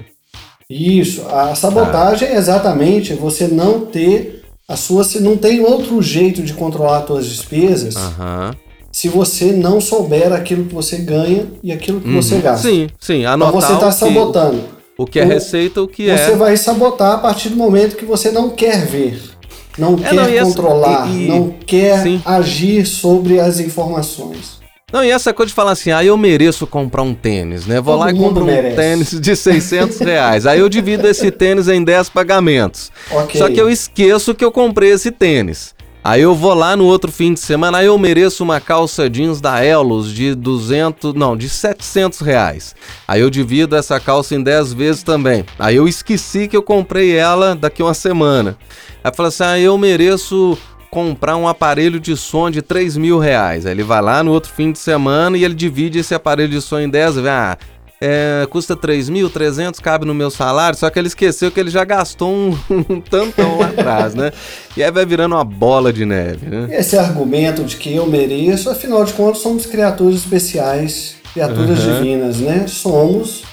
[0.70, 2.34] Isso, a sabotagem tá.
[2.34, 5.06] é exatamente você não ter a sua.
[5.20, 7.96] Não tem outro jeito de controlar as suas despesas.
[7.96, 8.52] Uhum.
[8.94, 12.22] Se você não souber aquilo que você ganha e aquilo que uhum.
[12.22, 12.70] você gasta.
[12.70, 13.26] Sim, sim.
[13.26, 14.64] Anotar então você está sabotando.
[14.98, 16.18] O que é o, receita, o que você é.
[16.18, 19.38] Você vai sabotar a partir do momento que você não quer ver
[19.80, 22.22] não é, quer não, controlar, e, e, não quer sim.
[22.26, 24.60] agir sobre as informações.
[24.92, 27.80] Não, e essa coisa de falar assim, ah, eu mereço comprar um tênis, né?
[27.80, 28.76] Vou Todo lá e compro um merece.
[28.76, 30.48] tênis de 600 reais.
[30.48, 32.92] Aí eu divido esse tênis em 10 pagamentos.
[33.12, 33.40] Okay.
[33.40, 35.76] Só que eu esqueço que eu comprei esse tênis.
[36.02, 39.42] Aí eu vou lá no outro fim de semana, aí eu mereço uma calça jeans
[39.42, 42.74] da Elos de 200, não, de 700 reais.
[43.06, 45.46] Aí eu divido essa calça em 10 vezes também.
[45.60, 48.58] Aí eu esqueci que eu comprei ela daqui uma semana.
[49.04, 50.58] Aí fala assim, ah, eu mereço
[50.92, 53.66] comprar um aparelho de som de 3 mil reais.
[53.66, 56.62] Aí ele vai lá no outro fim de semana e ele divide esse aparelho de
[56.62, 57.30] som em 10 vezes.
[57.30, 57.58] Ah,
[58.02, 62.32] é, custa 3.300, cabe no meu salário, só que ele esqueceu que ele já gastou
[62.32, 62.58] um,
[62.90, 64.32] um tantão lá atrás, né?
[64.78, 66.68] E aí vai virando uma bola de neve, né?
[66.72, 71.96] Esse argumento de que eu mereço, afinal de contas, somos criaturas especiais, criaturas uhum.
[71.96, 72.66] divinas, né?
[72.68, 73.44] Somos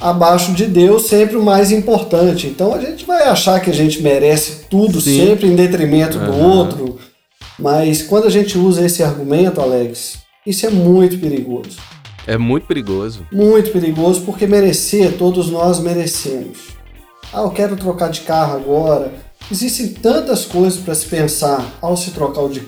[0.00, 2.46] abaixo de Deus sempre o mais importante.
[2.46, 5.26] Então a gente vai achar que a gente merece tudo Sim.
[5.26, 6.26] sempre em detrimento uhum.
[6.26, 6.98] do outro,
[7.58, 11.78] mas quando a gente usa esse argumento, Alex, isso é muito perigoso.
[12.26, 13.26] É muito perigoso.
[13.32, 16.76] Muito perigoso, porque merecer, todos nós merecemos.
[17.32, 19.12] Ah, eu quero trocar de carro agora.
[19.50, 22.62] Existem tantas coisas para se pensar ao se, trocar de,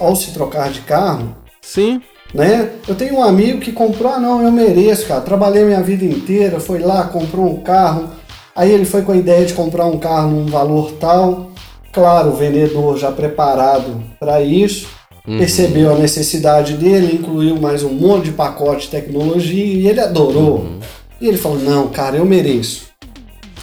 [0.00, 1.36] ao se trocar de carro.
[1.62, 2.02] Sim.
[2.32, 2.70] Né?
[2.88, 5.20] Eu tenho um amigo que comprou, ah, não, eu mereço, cara.
[5.20, 8.10] Trabalhei minha vida inteira, foi lá, comprou um carro.
[8.56, 11.50] Aí ele foi com a ideia de comprar um carro num valor tal.
[11.92, 14.88] Claro, o vendedor já preparado para isso
[15.26, 15.38] Uhum.
[15.38, 20.58] Percebeu a necessidade dele, incluiu mais um monte de pacote de tecnologia e ele adorou.
[20.58, 20.80] Uhum.
[21.18, 22.88] E ele falou: Não, cara, eu mereço.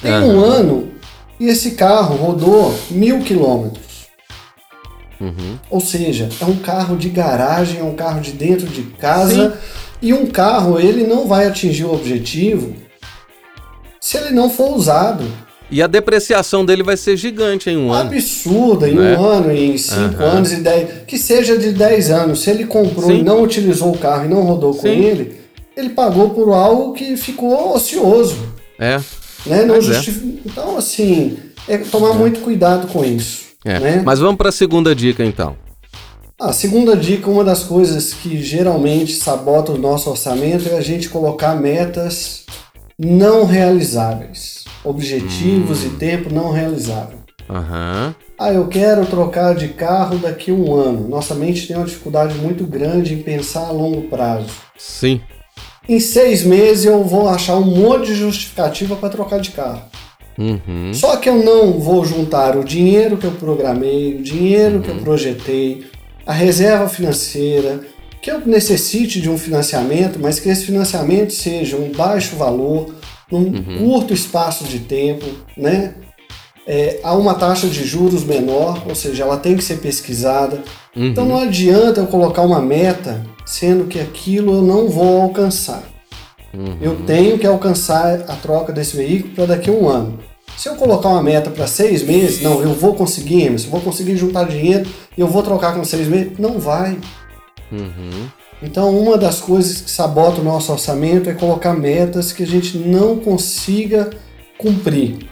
[0.01, 0.37] Tem uhum.
[0.37, 0.87] um ano
[1.39, 3.90] e esse carro rodou mil quilômetros.
[5.21, 5.57] Uhum.
[5.69, 9.51] Ou seja, é um carro de garagem, é um carro de dentro de casa.
[9.51, 9.57] Sim.
[10.01, 12.73] E um carro, ele não vai atingir o objetivo
[13.99, 15.23] se ele não for usado.
[15.69, 18.09] E a depreciação dele vai ser gigante em um ano.
[18.09, 19.17] Absurda, em né?
[19.17, 20.29] um ano, em cinco uhum.
[20.29, 20.89] anos e dez.
[21.07, 22.41] Que seja de dez anos.
[22.41, 23.19] Se ele comprou Sim.
[23.19, 24.89] e não utilizou o carro e não rodou com Sim.
[24.89, 25.39] ele,
[25.77, 28.35] ele pagou por algo que ficou ocioso.
[28.77, 28.99] É.
[29.45, 29.63] Né?
[29.63, 29.79] Não é.
[30.45, 32.17] Então, assim, é tomar é.
[32.17, 33.50] muito cuidado com isso.
[33.63, 33.79] É.
[33.79, 34.01] Né?
[34.03, 35.55] Mas vamos para a segunda dica então.
[36.39, 41.07] A segunda dica, uma das coisas que geralmente sabota o nosso orçamento é a gente
[41.07, 42.45] colocar metas
[42.97, 45.87] não realizáveis objetivos hum.
[45.87, 47.19] e tempo não realizável.
[47.47, 48.15] Uhum.
[48.39, 51.07] Ah, eu quero trocar de carro daqui a um ano.
[51.07, 54.49] Nossa mente tem uma dificuldade muito grande em pensar a longo prazo.
[54.77, 55.21] Sim.
[55.87, 59.83] Em seis meses eu vou achar um monte de justificativa para trocar de carro.
[60.37, 60.93] Uhum.
[60.93, 64.81] Só que eu não vou juntar o dinheiro que eu programei, o dinheiro uhum.
[64.81, 65.03] que eu uhum.
[65.03, 65.85] projetei,
[66.25, 67.81] a reserva financeira,
[68.21, 72.93] que eu necessite de um financiamento, mas que esse financiamento seja um baixo valor,
[73.31, 73.77] num uhum.
[73.79, 75.25] curto espaço de tempo,
[75.57, 75.95] né?
[76.67, 80.61] É, há uma taxa de juros menor, ou seja, ela tem que ser pesquisada.
[80.95, 81.07] Uhum.
[81.07, 85.83] Então não adianta eu colocar uma meta sendo que aquilo eu não vou alcançar.
[86.53, 86.77] Uhum.
[86.81, 90.19] Eu tenho que alcançar a troca desse veículo para daqui a um ano.
[90.57, 94.15] Se eu colocar uma meta para seis meses, não, eu vou conseguir, Emerson, vou conseguir
[94.17, 94.87] juntar dinheiro
[95.17, 96.97] e eu vou trocar com seis meses, não vai.
[97.71, 98.27] Uhum.
[98.61, 102.77] Então, uma das coisas que sabota o nosso orçamento é colocar metas que a gente
[102.77, 104.11] não consiga
[104.57, 105.27] cumprir.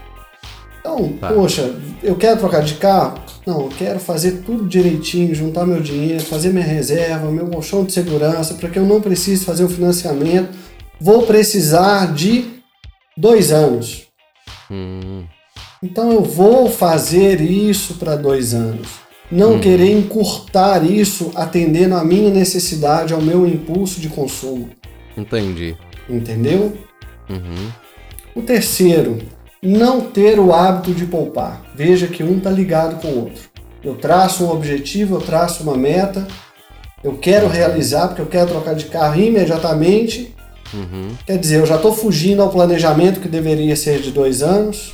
[0.80, 1.32] Então, tá.
[1.32, 3.20] poxa, eu quero trocar de carro?
[3.46, 7.92] Não, eu quero fazer tudo direitinho, juntar meu dinheiro, fazer minha reserva, meu colchão de
[7.92, 10.50] segurança, para que eu não precise fazer o financiamento.
[11.00, 12.62] Vou precisar de
[13.18, 14.08] dois anos.
[14.70, 15.26] Hum.
[15.82, 19.60] Então eu vou fazer isso para dois anos não uhum.
[19.60, 24.70] querer encurtar isso atendendo à minha necessidade, ao meu impulso de consumo.
[25.16, 25.78] Entendi.
[26.10, 26.78] Entendeu?
[27.30, 27.72] Uhum.
[28.36, 29.20] O terceiro,
[29.62, 31.62] não ter o hábito de poupar.
[31.76, 33.44] Veja que um está ligado com o outro.
[33.84, 36.28] Eu traço um objetivo, eu traço uma meta,
[37.04, 40.36] eu quero realizar porque eu quero trocar de carro imediatamente.
[40.74, 41.10] Uhum.
[41.26, 44.94] Quer dizer, eu já estou fugindo ao planejamento que deveria ser de dois anos,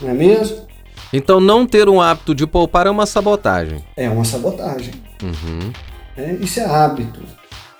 [0.00, 0.66] não é mesmo?
[1.12, 3.84] Então, não ter um hábito de poupar é uma sabotagem.
[3.96, 4.92] É uma sabotagem.
[5.22, 5.72] Uhum.
[6.16, 7.20] É, isso é hábito.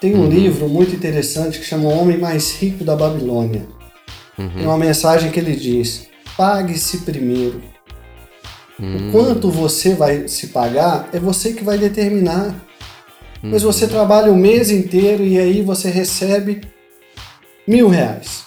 [0.00, 0.28] Tem um uhum.
[0.28, 3.66] livro muito interessante que chama O Homem Mais Rico da Babilônia.
[4.38, 4.48] Uhum.
[4.48, 7.62] Tem uma mensagem que ele diz: pague-se primeiro.
[8.78, 9.08] Uhum.
[9.08, 12.54] O quanto você vai se pagar é você que vai determinar.
[13.50, 13.90] Mas você uhum.
[13.90, 16.62] trabalha o mês inteiro e aí você recebe
[17.66, 18.44] mil reais.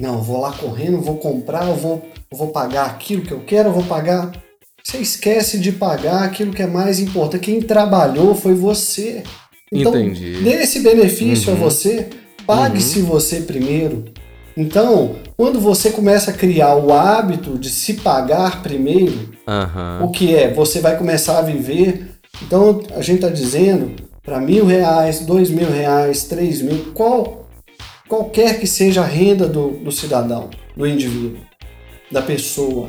[0.00, 3.40] Não, eu vou lá correndo, vou comprar, eu vou, eu vou pagar aquilo que eu
[3.40, 4.32] quero, eu vou pagar.
[4.82, 7.44] Você esquece de pagar aquilo que é mais importante.
[7.44, 9.22] Quem trabalhou foi você.
[9.72, 10.42] Então, Entendi.
[10.42, 11.56] dê esse benefício uhum.
[11.56, 12.08] a você,
[12.46, 13.06] pague-se uhum.
[13.06, 14.04] você primeiro.
[14.56, 20.04] Então, quando você começa a criar o hábito de se pagar primeiro, uhum.
[20.04, 20.52] o que é?
[20.52, 22.13] Você vai começar a viver.
[22.42, 27.46] Então, a gente está dizendo para mil reais, dois mil reais, três mil, qual,
[28.08, 31.40] qualquer que seja a renda do, do cidadão, do indivíduo,
[32.10, 32.88] da pessoa.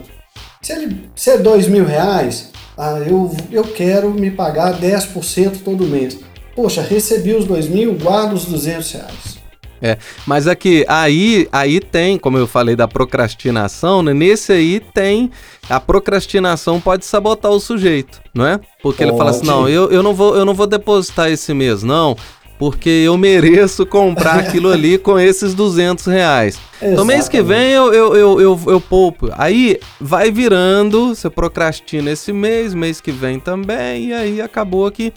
[0.61, 5.87] Se, ele, se é dois mil reais, ah, eu, eu quero me pagar 10% todo
[5.87, 6.19] mês.
[6.55, 9.34] Poxa, recebi os dois mil, guardo os 200 reais.
[9.81, 14.13] É, mas aqui, aí, aí tem, como eu falei da procrastinação, né?
[14.13, 15.29] Nesse aí tem
[15.69, 18.59] a procrastinação pode sabotar o sujeito, não é?
[18.81, 19.09] Porque pode.
[19.09, 22.15] ele fala assim: "Não, eu, eu não vou eu não vou depositar esse mês, não,
[22.57, 26.57] porque eu mereço comprar aquilo ali com esses 200 reais.
[26.81, 29.29] Então, mês que vem eu, eu, eu, eu, eu poupo.
[29.37, 35.13] Aí vai virando, você procrastina esse mês, mês que vem também, e aí acabou que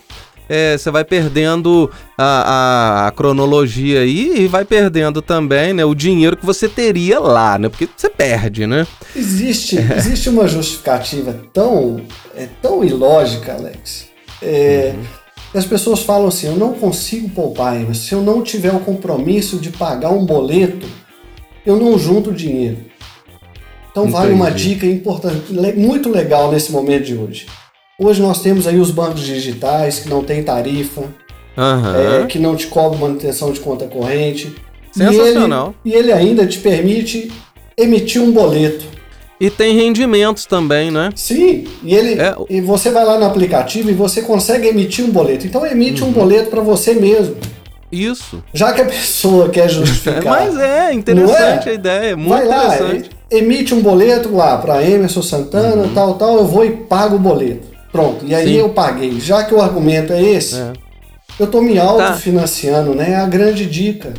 [0.49, 5.95] é, você vai perdendo a, a, a, cronologia aí e vai perdendo também né, o
[5.95, 7.69] dinheiro que você teria lá, né?
[7.69, 8.87] Porque você perde, né?
[9.15, 9.97] Existe, é.
[9.99, 12.01] existe uma justificativa tão,
[12.35, 14.09] é, tão ilógica, Alex.
[14.41, 15.03] É, uhum.
[15.55, 19.59] As pessoas falam assim: eu não consigo poupar, mas se eu não tiver o compromisso
[19.59, 20.87] de pagar um boleto,
[21.65, 22.79] eu não junto dinheiro.
[23.91, 24.19] Então Entendi.
[24.19, 27.47] vale uma dica importante, muito legal nesse momento de hoje.
[28.01, 32.23] Hoje nós temos aí os bancos digitais que não tem tarifa, uhum.
[32.23, 34.55] é, que não te cobram manutenção de conta corrente.
[34.93, 35.75] Sensacional.
[35.85, 37.33] E ele, e ele ainda te permite
[37.77, 38.85] emitir um boleto.
[39.41, 41.11] E tem rendimentos também, né?
[41.17, 42.37] Sim, e ele é...
[42.49, 45.45] e você vai lá no aplicativo e você consegue emitir um boleto.
[45.45, 46.11] Então emite uhum.
[46.11, 47.35] um boleto para você mesmo.
[47.91, 48.45] Isso.
[48.55, 50.23] Já que a pessoa quer justificar.
[50.25, 51.73] Mas é interessante é?
[51.73, 53.11] a ideia, muito vai lá, interessante.
[53.29, 55.95] Emite um boleto lá para Emerson Santana, uhum.
[55.95, 57.78] tal, tal, eu vou e pago o boleto.
[57.90, 58.59] Pronto, e aí Sim.
[58.59, 59.18] eu paguei.
[59.20, 60.72] Já que o argumento é esse, é.
[61.38, 62.96] eu tô me autofinanciando, tá.
[62.96, 63.12] né?
[63.12, 64.12] É a grande dica.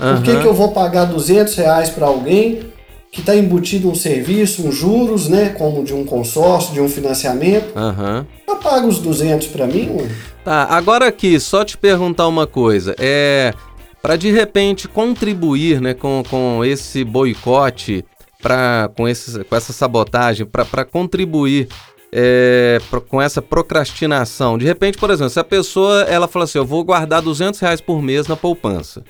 [0.00, 0.14] Uhum.
[0.16, 2.70] Por que, que eu vou pagar 200 reais para alguém
[3.12, 5.50] que está embutido um serviço, um juros, né?
[5.50, 7.76] Como de um consórcio, de um financiamento.
[7.76, 8.24] Uhum.
[8.48, 10.08] Eu pago os 200 para mim, ué.
[10.44, 12.94] Tá, agora aqui, só te perguntar uma coisa.
[12.98, 13.52] É.
[14.00, 18.02] Para de repente contribuir né, com, com esse boicote,
[18.40, 21.68] pra, com, esse, com essa sabotagem, para contribuir
[22.12, 24.58] é, com essa procrastinação.
[24.58, 27.80] De repente, por exemplo, se a pessoa ela fala assim, eu vou guardar 200 reais
[27.80, 29.04] por mês na poupança.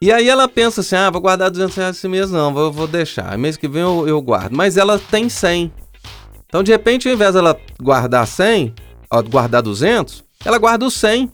[0.00, 2.86] E aí ela pensa assim, ah, vou guardar 200 reais esse mês não, vou, vou
[2.86, 3.36] deixar.
[3.38, 4.54] Mês que vem eu, eu guardo.
[4.54, 5.72] Mas ela tem 100.
[6.46, 8.74] Então, de repente, ao invés dela guardar 100,
[9.10, 11.32] ó, guardar 200, ela guarda os 100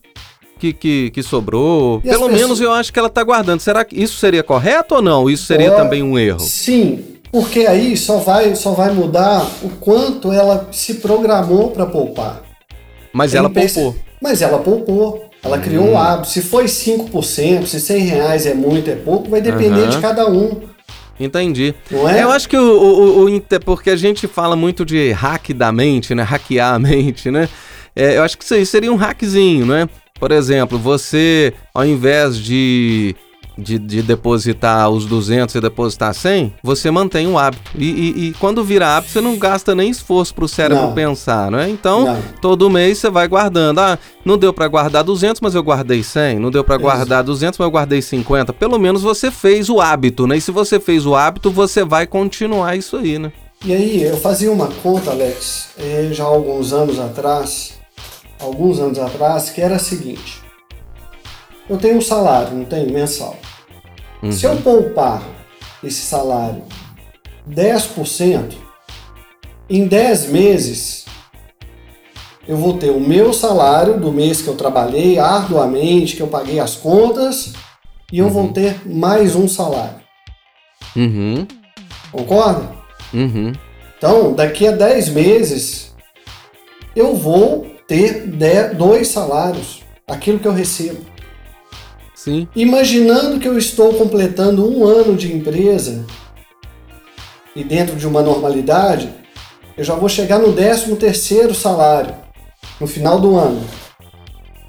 [0.58, 2.00] que, que, que sobrou.
[2.04, 3.60] E Pelo menos eu acho que ela está guardando.
[3.60, 5.28] Será que isso seria correto ou não?
[5.28, 6.38] Isso seria também um erro?
[6.38, 12.42] Sim, porque aí só vai, só vai mudar o quanto ela se programou para poupar.
[13.10, 13.96] Mas ela poupou.
[14.20, 15.24] Mas ela poupou.
[15.42, 15.60] Ela hum.
[15.60, 16.28] criou um hábito.
[16.28, 19.88] Se foi 5%, se 100 reais é muito, é pouco, vai depender uhum.
[19.88, 20.60] de cada um.
[21.18, 21.74] Entendi.
[22.14, 22.22] É?
[22.22, 26.14] Eu acho que o, o, o, porque a gente fala muito de hack da mente,
[26.14, 26.22] né?
[26.22, 27.48] Hackear a mente, né?
[27.96, 29.88] É, eu acho que isso aí seria um hackzinho, né?
[30.18, 33.16] Por exemplo, você, ao invés de
[33.56, 37.70] de, de, depositar os 200 e depositar 100, você mantém o hábito.
[37.76, 40.94] E, e, e, quando vira hábito, você não gasta nem esforço para o cérebro não.
[40.94, 41.68] pensar, não é?
[41.68, 42.22] Então, não.
[42.40, 43.78] todo mês você vai guardando.
[43.78, 46.38] Ah, não deu para guardar 200, mas eu guardei 100.
[46.38, 48.52] Não deu para guardar 200, mas eu guardei 50.
[48.52, 50.36] Pelo menos você fez o hábito, né?
[50.36, 53.32] E se você fez o hábito, você vai continuar isso aí, né?
[53.64, 57.74] E aí, eu fazia uma conta, Alex, eh, já há alguns anos atrás,
[58.40, 60.42] alguns anos atrás, que era a seguinte
[61.68, 63.36] eu tenho um salário, não tenho mensal.
[64.22, 64.32] Uhum.
[64.32, 65.22] Se eu poupar
[65.82, 66.62] esse salário
[67.48, 68.54] 10%,
[69.68, 71.02] em 10 meses
[72.46, 76.58] eu vou ter o meu salário do mês que eu trabalhei arduamente, que eu paguei
[76.58, 77.52] as contas,
[78.12, 78.32] e eu uhum.
[78.32, 80.00] vou ter mais um salário.
[80.96, 81.46] Uhum.
[82.10, 82.68] Concorda?
[83.14, 83.52] Uhum.
[83.96, 85.94] Então, daqui a 10 meses,
[86.96, 88.26] eu vou ter
[88.76, 91.11] dois salários, aquilo que eu recebo.
[92.22, 92.46] Sim.
[92.54, 96.04] Imaginando que eu estou completando um ano de empresa
[97.56, 99.12] e dentro de uma normalidade,
[99.76, 102.14] eu já vou chegar no 13 terceiro salário
[102.80, 103.60] no final do ano.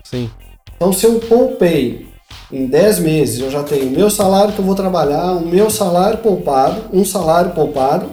[0.03, 0.31] Sim.
[0.75, 2.07] Então, se eu poupei
[2.51, 5.69] em 10 meses, eu já tenho o meu salário que eu vou trabalhar, o meu
[5.69, 8.09] salário poupado, um salário poupado,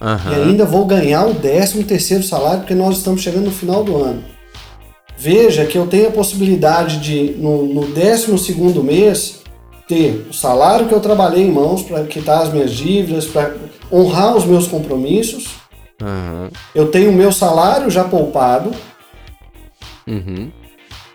[0.00, 0.30] Aham.
[0.30, 3.96] e ainda vou ganhar o 13 terceiro salário, porque nós estamos chegando no final do
[3.96, 4.35] ano.
[5.16, 9.40] Veja que eu tenho a possibilidade de, no, no 12 segundo mês,
[9.88, 13.54] ter o salário que eu trabalhei em mãos para quitar as minhas dívidas, para
[13.90, 15.54] honrar os meus compromissos.
[16.02, 16.50] Aham.
[16.74, 18.70] Eu tenho o meu salário já poupado,
[20.06, 20.50] Uhum.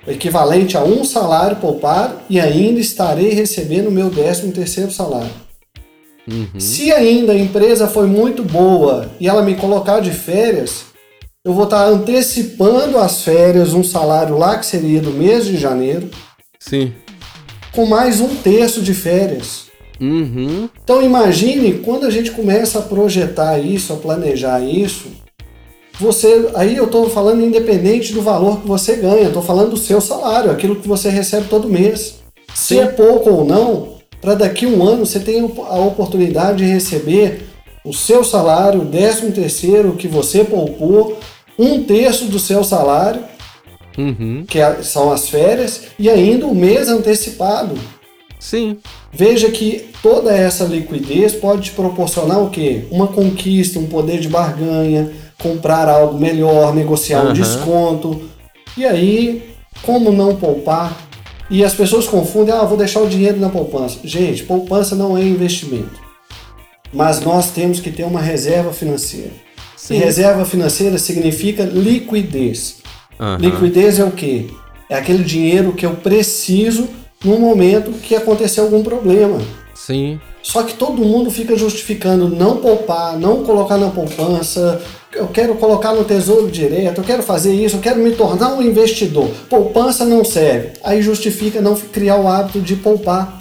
[0.06, 5.32] equivalente a um salário poupado, e ainda estarei recebendo o meu 13 terceiro salário.
[6.30, 6.60] Uhum.
[6.60, 10.86] Se ainda a empresa foi muito boa e ela me colocar de férias,
[11.44, 16.10] eu vou estar antecipando as férias, um salário lá que seria do mês de janeiro,
[16.60, 16.94] Sim.
[17.72, 19.66] com mais um terço de férias.
[20.00, 20.70] Uhum.
[20.84, 25.08] Então imagine quando a gente começa a projetar isso, a planejar isso,
[26.00, 30.00] você, aí eu estou falando independente do valor que você ganha, estou falando do seu
[30.00, 32.22] salário, aquilo que você recebe todo mês.
[32.54, 32.82] Se Sim.
[32.82, 37.52] é pouco ou não, para daqui a um ano você tem a oportunidade de receber
[37.84, 41.18] o seu salário, o décimo terceiro que você poupou,
[41.58, 43.24] um terço do seu salário,
[43.97, 44.45] Uhum.
[44.47, 47.76] que é- são as férias, e ainda o mês antecipado.
[48.39, 48.78] Sim.
[49.14, 52.86] Veja que toda essa liquidez pode te proporcionar o quê?
[52.89, 57.34] Uma conquista, um poder de barganha, comprar algo melhor, negociar um Aham.
[57.34, 58.22] desconto.
[58.78, 60.97] E aí, como não poupar?
[61.49, 63.99] E as pessoas confundem, ah, vou deixar o dinheiro na poupança.
[64.04, 65.99] Gente, poupança não é investimento.
[66.93, 69.32] Mas nós temos que ter uma reserva financeira.
[69.82, 69.96] Sim.
[69.96, 72.76] E reserva financeira significa liquidez.
[73.20, 73.38] Aham.
[73.40, 74.46] Liquidez é o quê?
[74.88, 76.88] É aquele dinheiro que eu preciso
[77.26, 79.40] no momento que acontecer algum problema.
[79.74, 80.20] Sim.
[80.44, 84.80] Só que todo mundo fica justificando não poupar, não colocar na poupança.
[85.12, 88.62] Eu quero colocar no tesouro direto, eu quero fazer isso, eu quero me tornar um
[88.62, 89.30] investidor.
[89.50, 90.74] Poupança não serve.
[90.84, 93.41] Aí justifica não criar o hábito de poupar.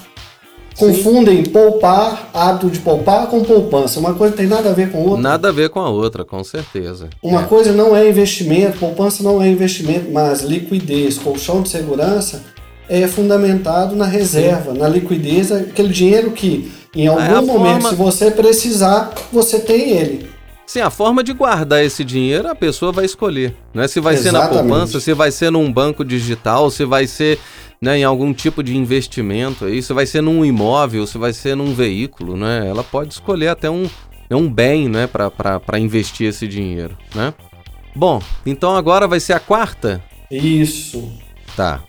[0.78, 4.00] Confundem poupar, hábito de poupar, com poupança.
[4.00, 5.20] Uma coisa tem nada a ver com outra.
[5.22, 7.08] Nada a ver com a outra, com certeza.
[7.22, 12.42] Uma coisa não é investimento, poupança não é investimento, mas liquidez, colchão de segurança
[12.88, 17.94] é fundamentado na reserva, na liquidez, aquele dinheiro que em algum É momento, forma- se
[17.94, 20.30] você precisar, você tem ele.
[20.66, 23.54] Sim, a forma de guardar esse dinheiro a pessoa vai escolher.
[23.74, 23.86] Né?
[23.88, 24.68] Se vai ser na Exatamente.
[24.68, 27.38] poupança, se vai ser num banco digital, se vai ser
[27.82, 31.56] né, em algum tipo de investimento, aí, se vai ser num imóvel, se vai ser
[31.56, 32.68] num veículo, né?
[32.68, 33.84] Ela pode escolher até um,
[34.28, 36.96] né, um bem né, para investir esse dinheiro.
[37.14, 37.32] Né?
[37.96, 40.02] Bom, então agora vai ser a quarta?
[40.30, 41.10] Isso.
[41.56, 41.82] Tá.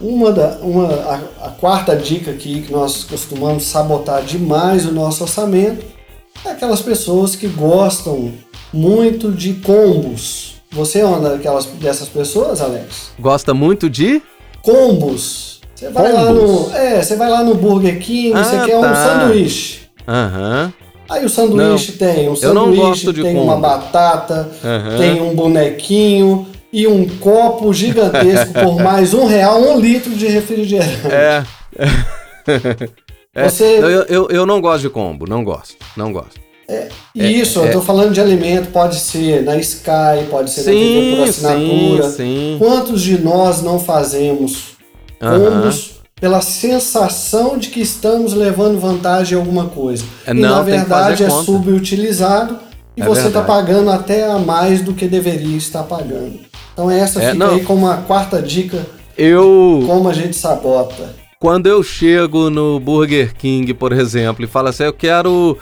[0.00, 5.22] Uma da, uma, a, a quarta dica aqui que nós costumamos sabotar demais o nosso
[5.22, 5.84] orçamento
[6.44, 8.32] é aquelas pessoas que gostam
[8.72, 10.54] muito de combos.
[10.72, 13.12] Você é uma daquelas, dessas pessoas, Alex?
[13.20, 14.20] Gosta muito de?
[14.64, 15.60] Combos.
[15.74, 16.70] Você vai lá Combos?
[16.70, 18.94] no, é, você vai lá no Burger King, Ah, você quer um tá.
[18.94, 19.80] sanduíche.
[20.08, 20.72] Aham.
[21.08, 23.42] Aí o sanduíche tem um não sanduíche, tem combo.
[23.42, 24.96] uma batata, Aham.
[24.96, 31.06] tem um bonequinho e um copo gigantesco por mais um real, um litro de refrigerante.
[31.10, 31.44] É.
[33.34, 36.40] É, Você- eu, eu, eu não gosto de combo, não gosto, não gosto.
[37.14, 40.70] E isso, é- eu tô falando de alimento, pode ser na Sky, pode ser na
[40.70, 42.02] TV por Sim, assinatura.
[42.10, 42.56] sim, sim.
[42.58, 44.74] Quantos de nós não fazemos
[45.20, 50.04] combos pela sensação de que estamos levando vantagem em alguma coisa?
[50.26, 51.44] É, e não, na verdade é conta.
[51.44, 52.58] subutilizado
[52.96, 56.38] e É você está pagando até a mais do que deveria estar pagando.
[56.72, 57.54] Então essa É, fica não.
[57.54, 58.84] aí como a quarta dica,
[59.16, 61.14] Eu, como a gente sabota.
[61.40, 65.56] quando eu chego no Burger King, por exemplo, e falo assim, eu quero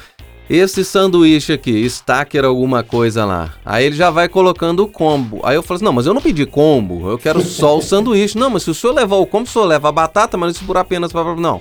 [0.49, 3.55] esse sanduíche aqui, stacker alguma coisa lá.
[3.64, 5.40] Aí ele já vai colocando o combo.
[5.45, 8.38] Aí eu falo assim, não, mas eu não pedi combo, eu quero só o sanduíche.
[8.38, 10.64] Não, mas se o senhor levar o combo, o senhor leva a batata, mas isso
[10.64, 11.12] por apenas.
[11.12, 11.61] Não,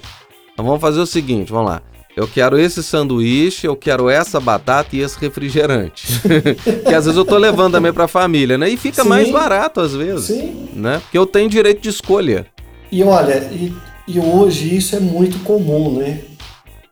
[0.53, 1.81] então vamos fazer o seguinte, vamos lá.
[2.15, 6.07] Eu quero esse sanduíche, eu quero essa batata e esse refrigerante.
[6.85, 8.69] que às vezes eu tô levando também pra família, né?
[8.69, 9.09] E fica Sim.
[9.09, 10.69] mais barato às vezes, Sim.
[10.73, 10.99] né?
[10.99, 12.45] Porque eu tenho direito de escolha.
[12.91, 13.73] E olha, e,
[14.05, 16.19] e hoje isso é muito comum, né?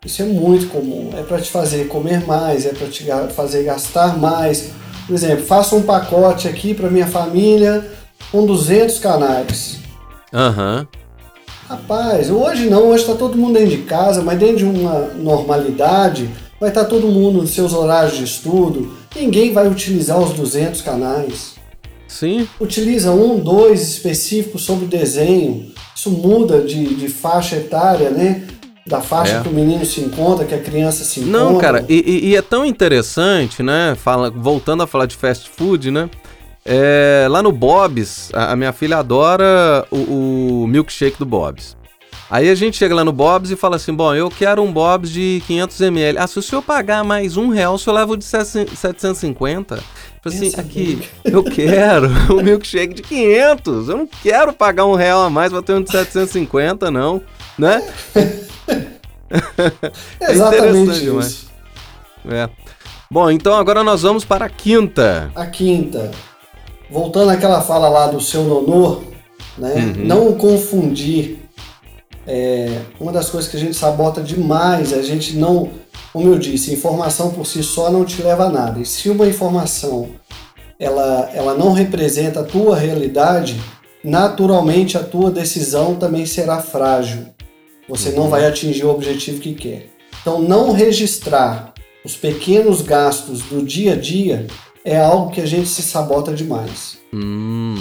[0.05, 1.09] Isso é muito comum.
[1.17, 4.71] É para te fazer comer mais, é para te fazer gastar mais.
[5.05, 7.85] Por exemplo, faça um pacote aqui para minha família
[8.31, 9.79] com 200 canais.
[10.33, 10.87] Aham.
[11.67, 16.29] Rapaz, hoje não, hoje está todo mundo dentro de casa, mas dentro de uma normalidade,
[16.59, 21.55] vai estar todo mundo nos seus horários de estudo, ninguém vai utilizar os 200 canais.
[22.07, 22.47] Sim.
[22.59, 25.71] Utiliza um, dois específicos sobre desenho.
[25.95, 28.47] Isso muda de, de faixa etária, né?
[28.89, 29.41] Da faixa é.
[29.41, 31.39] que o menino se encontra, que a criança se encontra.
[31.39, 33.93] Não, cara, e, e é tão interessante, né?
[33.95, 36.09] Fala, voltando a falar de fast food, né?
[36.65, 41.77] É, lá no Bob's, a, a minha filha adora o, o, milkshake do Bob's.
[42.31, 45.11] Aí a gente chega lá no Bob's e fala assim: bom, eu quero um Bob's
[45.11, 46.15] de 500ml.
[46.17, 49.83] Ah, se o senhor pagar mais um real, o senhor leva o de 750.
[50.21, 53.87] Falei assim, aqui, eu quero um milkshake de 500.
[53.87, 57.21] Eu não quero pagar um real a mais pra ter um de 750, não.
[57.59, 57.83] Né?
[60.19, 61.49] é Exatamente isso.
[62.27, 62.49] É.
[63.11, 65.31] Bom, então agora nós vamos para a quinta.
[65.35, 66.11] A quinta.
[66.89, 69.01] Voltando àquela fala lá do seu nonô,
[69.57, 69.75] né?
[69.75, 70.05] Uhum.
[70.05, 71.39] Não confundir.
[72.25, 75.71] É, uma das coisas que a gente sabota demais, a gente não
[76.11, 78.79] como eu disse, informação por si só não te leva a nada.
[78.79, 80.09] E se uma informação
[80.79, 83.59] ela, ela não representa a tua realidade,
[84.03, 87.27] naturalmente a tua decisão também será frágil.
[87.89, 89.89] Você não vai atingir o objetivo que quer.
[90.21, 91.73] Então, não registrar
[92.05, 94.47] os pequenos gastos do dia a dia
[94.85, 96.97] é algo que a gente se sabota demais.
[97.13, 97.75] Hum,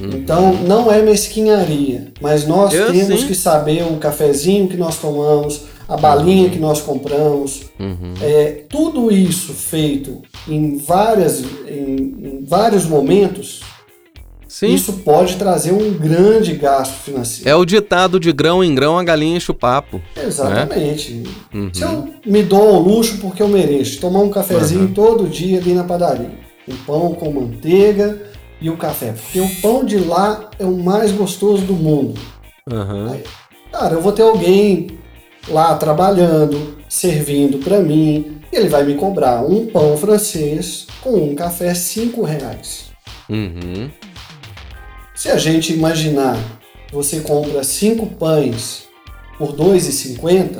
[0.00, 0.10] hum.
[0.12, 3.26] Então, não é mesquinharia, mas nós eu temos sim.
[3.26, 8.14] que saber o cafezinho que nós tomamos, a balinha que nós compramos, uhum.
[8.20, 13.60] é, tudo isso feito em, várias, em, em vários momentos,
[14.56, 14.72] Sim.
[14.72, 17.46] isso pode trazer um grande gasto financeiro.
[17.46, 20.00] É o ditado de grão em grão a galinha enche o papo.
[20.16, 21.12] Exatamente.
[21.12, 21.30] Né?
[21.52, 21.74] Uhum.
[21.74, 24.94] Se eu me dou ao luxo porque eu mereço, tomar um cafezinho uhum.
[24.94, 26.30] todo dia ali na padaria,
[26.66, 28.18] um pão com manteiga
[28.58, 32.18] e o café, porque o pão de lá é o mais gostoso do mundo.
[33.12, 33.24] Aí,
[33.70, 34.98] cara, eu vou ter alguém
[35.50, 41.34] lá trabalhando, servindo para mim, e ele vai me cobrar um pão francês com um
[41.34, 42.86] café cinco reais.
[43.28, 43.90] Uhum.
[45.16, 46.38] Se a gente imaginar
[46.92, 48.84] você compra cinco pães
[49.38, 50.58] por R$ 2,50,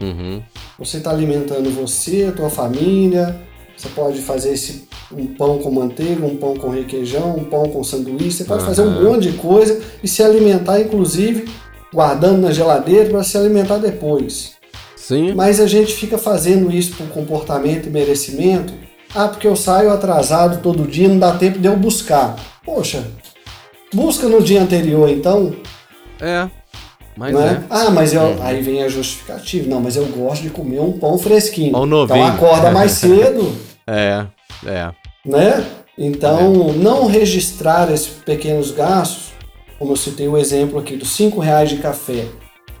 [0.00, 0.42] uhum.
[0.78, 3.38] você está alimentando você, a tua família.
[3.76, 7.84] Você pode fazer esse um pão com manteiga, um pão com requeijão, um pão com
[7.84, 8.38] sanduíche.
[8.38, 8.68] Você pode uhum.
[8.68, 11.48] fazer um monte de coisa e se alimentar, inclusive,
[11.92, 14.52] guardando na geladeira para se alimentar depois.
[14.96, 15.34] Sim.
[15.34, 18.72] Mas a gente fica fazendo isso por comportamento e merecimento.
[19.14, 22.36] Ah, porque eu saio atrasado todo dia, não dá tempo de eu buscar.
[22.64, 23.04] Poxa,
[23.92, 25.54] busca no dia anterior então.
[26.20, 26.48] É.
[27.16, 27.38] Mas é?
[27.38, 27.62] é.
[27.68, 28.42] Ah, mas eu, uhum.
[28.42, 29.68] aí vem a justificativa.
[29.68, 31.72] Não, mas eu gosto de comer um pão fresquinho.
[31.72, 32.18] Pão novinho.
[32.18, 33.54] Então acorda mais cedo.
[33.86, 34.26] é,
[34.66, 34.90] é.
[35.24, 35.64] Né?
[35.98, 36.72] Então, é.
[36.78, 39.32] não registrar esses pequenos gastos
[39.82, 42.26] como eu citei o exemplo aqui dos cinco reais de café.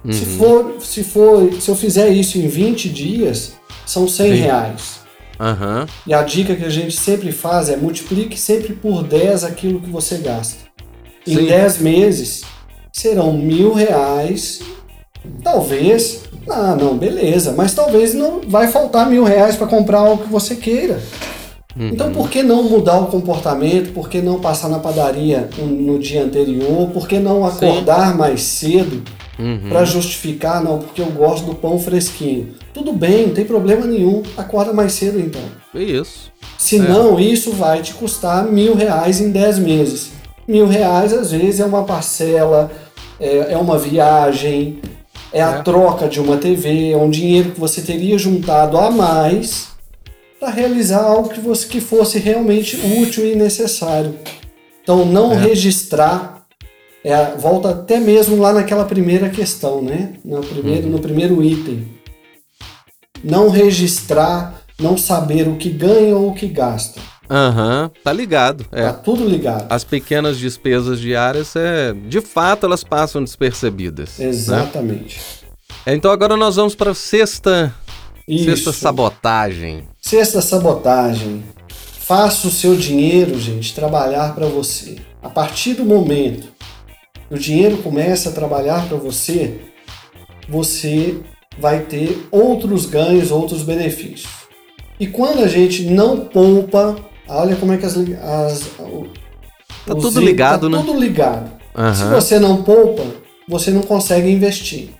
[0.04, 0.12] Uhum.
[0.12, 3.54] Se, for, se for, se eu fizer isso em 20 dias,
[3.84, 4.40] são 100 Sim.
[4.40, 5.00] reais.
[5.40, 5.84] Uhum.
[6.06, 9.90] E a dica que a gente sempre faz é multiplique sempre por 10 aquilo que
[9.90, 10.70] você gasta.
[11.26, 11.46] Em Sim.
[11.46, 12.42] 10 meses
[12.92, 14.60] serão mil reais.
[15.42, 20.30] Talvez, ah, não, beleza, mas talvez não vai faltar mil reais para comprar algo que
[20.30, 21.00] você queira.
[21.76, 21.88] Uhum.
[21.88, 23.92] Então, por que não mudar o comportamento?
[23.92, 26.90] Por que não passar na padaria no dia anterior?
[26.90, 28.18] Por que não acordar Sim.
[28.18, 29.02] mais cedo
[29.38, 29.68] uhum.
[29.68, 30.62] para justificar?
[30.62, 32.54] Não, porque eu gosto do pão fresquinho.
[32.74, 34.22] Tudo bem, não tem problema nenhum.
[34.36, 35.42] Acorda mais cedo então.
[35.74, 36.30] Isso.
[36.58, 37.22] Se não, é.
[37.22, 40.11] isso vai te custar mil reais em 10 meses.
[40.46, 42.70] Mil reais, às vezes, é uma parcela,
[43.20, 44.80] é, é uma viagem,
[45.32, 45.62] é a é.
[45.62, 49.68] troca de uma TV, é um dinheiro que você teria juntado a mais
[50.38, 54.18] para realizar algo que, você, que fosse realmente útil e necessário.
[54.82, 55.36] Então, não é.
[55.36, 56.44] registrar,
[57.04, 60.14] é, volta até mesmo lá naquela primeira questão, né?
[60.24, 60.92] No primeiro, uhum.
[60.92, 61.86] no primeiro item.
[63.22, 67.00] Não registrar, não saber o que ganha ou o que gasta.
[67.32, 68.66] Aham, uhum, tá ligado.
[68.70, 68.82] É.
[68.82, 69.64] Tá tudo ligado.
[69.70, 74.18] As pequenas despesas diárias, é, de fato, elas passam despercebidas.
[74.18, 74.26] Né?
[74.26, 75.18] Exatamente.
[75.86, 75.94] Né?
[75.94, 77.74] Então agora nós vamos para sexta,
[78.28, 79.88] sexta sabotagem.
[79.98, 81.42] Sexta sabotagem.
[82.00, 84.96] Faça o seu dinheiro, gente, trabalhar para você.
[85.22, 86.48] A partir do momento
[87.28, 89.58] que o dinheiro começa a trabalhar para você,
[90.46, 91.18] você
[91.58, 94.28] vai ter outros ganhos, outros benefícios.
[95.00, 96.96] E quando a gente não poupa,
[97.28, 98.70] olha como é que as, as
[99.86, 100.82] tá tudo ligado, tá né?
[100.84, 101.50] Tudo ligado.
[101.76, 101.94] Uhum.
[101.94, 103.02] Se você não poupa,
[103.48, 104.90] você não consegue investir.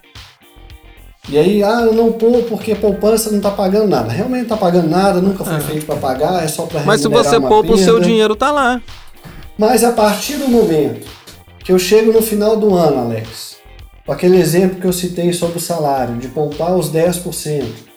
[1.28, 4.10] E aí, ah, eu não pôr porque poupança não está pagando nada.
[4.10, 5.60] Realmente não está pagando nada, nunca foi é.
[5.60, 8.80] feito para pagar, é só para Mas se você poupa, o seu dinheiro está lá.
[9.56, 11.06] Mas a partir do momento
[11.60, 13.56] que eu chego no final do ano, Alex,
[14.04, 17.92] com aquele exemplo que eu citei sobre o salário, de poupar os 10%,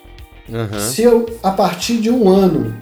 [0.48, 0.80] Uhum.
[0.80, 2.78] Se eu, a partir de um ano,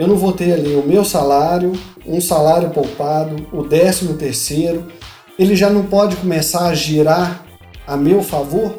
[0.00, 1.72] eu não vou ter ali o meu salário,
[2.06, 4.86] um salário poupado, o décimo terceiro,
[5.38, 7.44] ele já não pode começar a girar
[7.86, 8.78] a meu favor?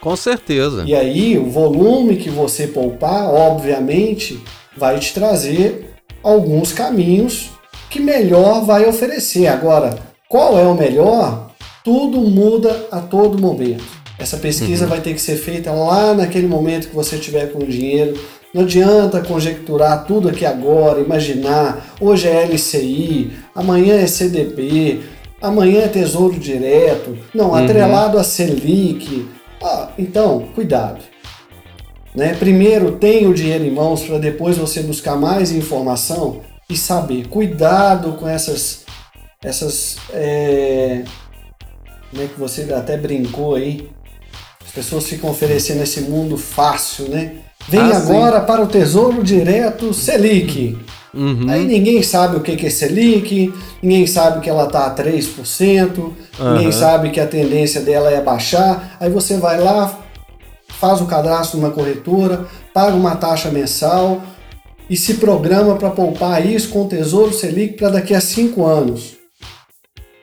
[0.00, 0.82] Com certeza.
[0.86, 4.42] E aí, o volume que você poupar, obviamente,
[4.74, 7.50] vai te trazer alguns caminhos
[7.90, 9.48] que melhor vai oferecer.
[9.48, 11.50] Agora, qual é o melhor?
[11.84, 13.84] Tudo muda a todo momento.
[14.18, 14.90] Essa pesquisa uhum.
[14.90, 18.18] vai ter que ser feita lá naquele momento que você tiver com o dinheiro.
[18.52, 21.94] Não adianta conjecturar tudo aqui agora, imaginar.
[21.98, 25.00] Hoje é LCI, amanhã é CDB,
[25.40, 27.16] amanhã é Tesouro Direto.
[27.34, 27.54] Não, uhum.
[27.54, 29.26] atrelado a Selic.
[29.62, 31.02] Ah, então, cuidado.
[32.14, 32.34] Né?
[32.34, 37.28] Primeiro, tenha o dinheiro em mãos para depois você buscar mais informação e saber.
[37.28, 38.84] Cuidado com essas.
[39.42, 41.04] essas é...
[42.10, 43.88] Como é que você até brincou aí?
[44.62, 47.36] As pessoas ficam oferecendo esse mundo fácil, né?
[47.68, 48.46] Vem ah, agora sim.
[48.46, 50.78] para o Tesouro Direto Selic.
[51.14, 51.46] Uhum.
[51.48, 53.52] Aí ninguém sabe o que é Selic,
[53.82, 56.14] ninguém sabe que ela está a 3%, uhum.
[56.54, 58.96] ninguém sabe que a tendência dela é baixar.
[58.98, 59.98] Aí você vai lá,
[60.68, 64.22] faz o cadastro numa corretora, paga uma taxa mensal
[64.88, 69.16] e se programa para poupar isso com o Tesouro Selic para daqui a cinco anos.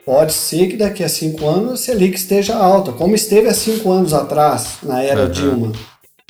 [0.06, 3.92] Pode ser que daqui a cinco anos a Selic esteja alta, como esteve há cinco
[3.92, 5.32] anos atrás, na era uhum.
[5.32, 5.72] Dilma.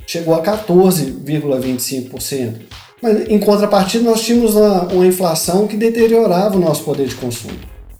[0.10, 2.62] Chegou a 14,25%.
[3.00, 7.54] Mas em contrapartida, nós tínhamos uma, uma inflação que deteriorava o nosso poder de consumo.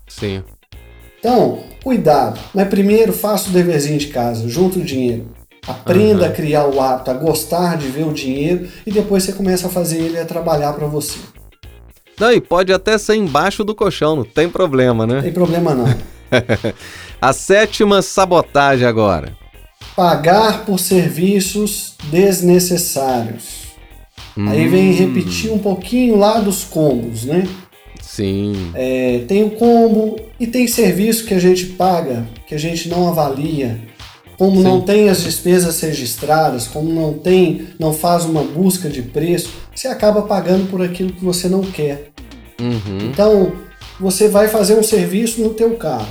[0.08, 0.42] Sim.
[1.20, 2.40] Então, cuidado.
[2.52, 5.28] Mas primeiro, faça o deverzinho de casa, junta o dinheiro.
[5.64, 6.28] Aprenda uhum.
[6.28, 9.70] a criar o hábito, a gostar de ver o dinheiro e depois você começa a
[9.70, 11.20] fazer ele a trabalhar para você.
[12.18, 15.14] Não, e pode até ser embaixo do colchão, não tem problema, né?
[15.14, 15.86] Não tem problema não.
[17.22, 19.38] a sétima sabotagem agora.
[19.96, 23.60] Pagar por serviços desnecessários.
[24.36, 24.48] Hum.
[24.48, 24.94] Aí vem hum.
[24.94, 27.46] repetir um pouquinho lá dos combos, né?
[28.00, 28.70] Sim.
[28.74, 33.08] É, tem o combo e tem serviço que a gente paga, que a gente não
[33.08, 33.80] avalia,
[34.40, 34.62] como Sim.
[34.62, 39.86] não tem as despesas registradas, como não tem, não faz uma busca de preço, você
[39.86, 42.10] acaba pagando por aquilo que você não quer.
[42.58, 43.10] Uhum.
[43.10, 43.52] Então,
[44.00, 46.08] você vai fazer um serviço no teu carro.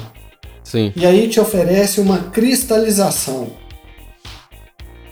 [0.64, 0.94] Sim.
[0.96, 3.48] E aí te oferece uma cristalização.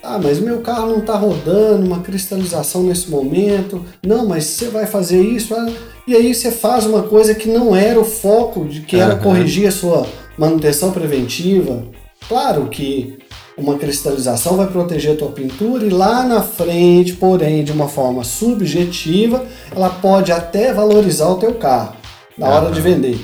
[0.07, 3.83] Ah, mas meu carro não está rodando, uma cristalização nesse momento.
[4.05, 5.53] Não, mas você vai fazer isso.
[5.53, 5.69] Ah,
[6.07, 9.21] e aí você faz uma coisa que não era o foco, de que era uhum.
[9.21, 11.83] corrigir a sua manutenção preventiva,
[12.27, 13.17] Claro que
[13.57, 18.23] uma cristalização vai proteger a tua pintura e lá na frente, porém, de uma forma
[18.23, 21.95] subjetiva, ela pode até valorizar o teu carro
[22.37, 23.17] na hora de vender.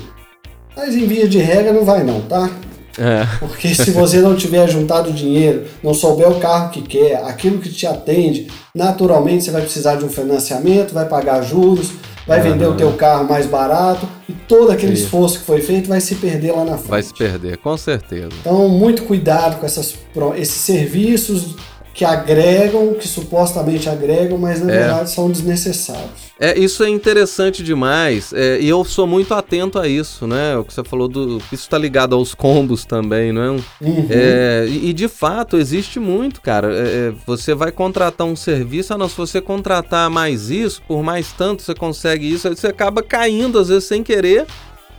[0.74, 2.50] Mas em via de regra não vai não, tá?
[2.98, 3.26] É.
[3.38, 7.68] Porque se você não tiver juntado dinheiro, não souber o carro que quer, aquilo que
[7.68, 11.92] te atende, naturalmente você vai precisar de um financiamento, vai pagar juros,
[12.26, 12.52] vai uhum.
[12.52, 15.04] vender o teu carro mais barato e todo aquele Isso.
[15.04, 16.90] esforço que foi feito vai se perder lá na frente.
[16.90, 18.30] Vai se perder, com certeza.
[18.40, 19.94] Então, muito cuidado com essas,
[20.36, 21.56] esses serviços
[21.94, 24.78] que agregam, que supostamente agregam, mas na é.
[24.78, 26.34] verdade são desnecessários.
[26.40, 30.56] É, isso é interessante demais, é, e eu sou muito atento a isso, né?
[30.56, 31.38] O que você falou do.
[31.52, 33.50] Isso está ligado aos combos também, não é?
[33.50, 34.06] Uhum.
[34.10, 36.74] é e, e, de fato existe muito, cara.
[36.74, 41.04] É, é, você vai contratar um serviço, ah, não, se você contratar mais isso, por
[41.04, 44.46] mais tanto você consegue isso, aí você acaba caindo, às vezes, sem querer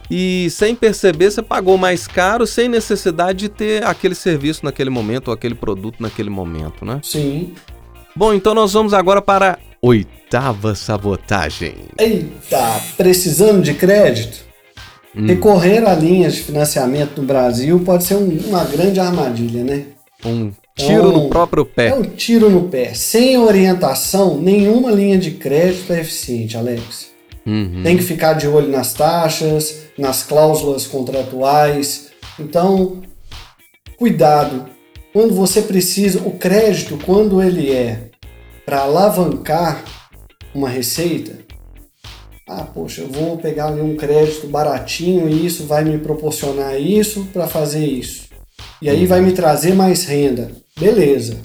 [0.09, 5.29] e sem perceber você pagou mais caro sem necessidade de ter aquele serviço naquele momento
[5.29, 6.99] ou aquele produto naquele momento, né?
[7.03, 7.53] Sim.
[8.15, 11.75] Bom, então nós vamos agora para a oitava sabotagem.
[11.97, 14.45] Eita, precisando de crédito?
[15.15, 15.27] Hum.
[15.27, 19.85] Recorrer a linhas de financiamento no Brasil pode ser um, uma grande armadilha, né?
[20.25, 21.87] Um tiro então, no próprio pé.
[21.87, 22.93] É um tiro no pé.
[22.93, 27.14] Sem orientação, nenhuma linha de crédito é eficiente, Alex.
[27.45, 27.83] Uhum.
[27.83, 32.09] Tem que ficar de olho nas taxas, nas cláusulas contratuais.
[32.39, 33.01] Então,
[33.97, 34.65] cuidado.
[35.13, 38.09] Quando você precisa, o crédito, quando ele é
[38.65, 39.83] para alavancar
[40.53, 41.45] uma receita,
[42.47, 47.27] ah, poxa, eu vou pegar ali um crédito baratinho e isso vai me proporcionar isso
[47.31, 48.25] para fazer isso.
[48.81, 50.51] E aí vai me trazer mais renda.
[50.79, 51.37] Beleza.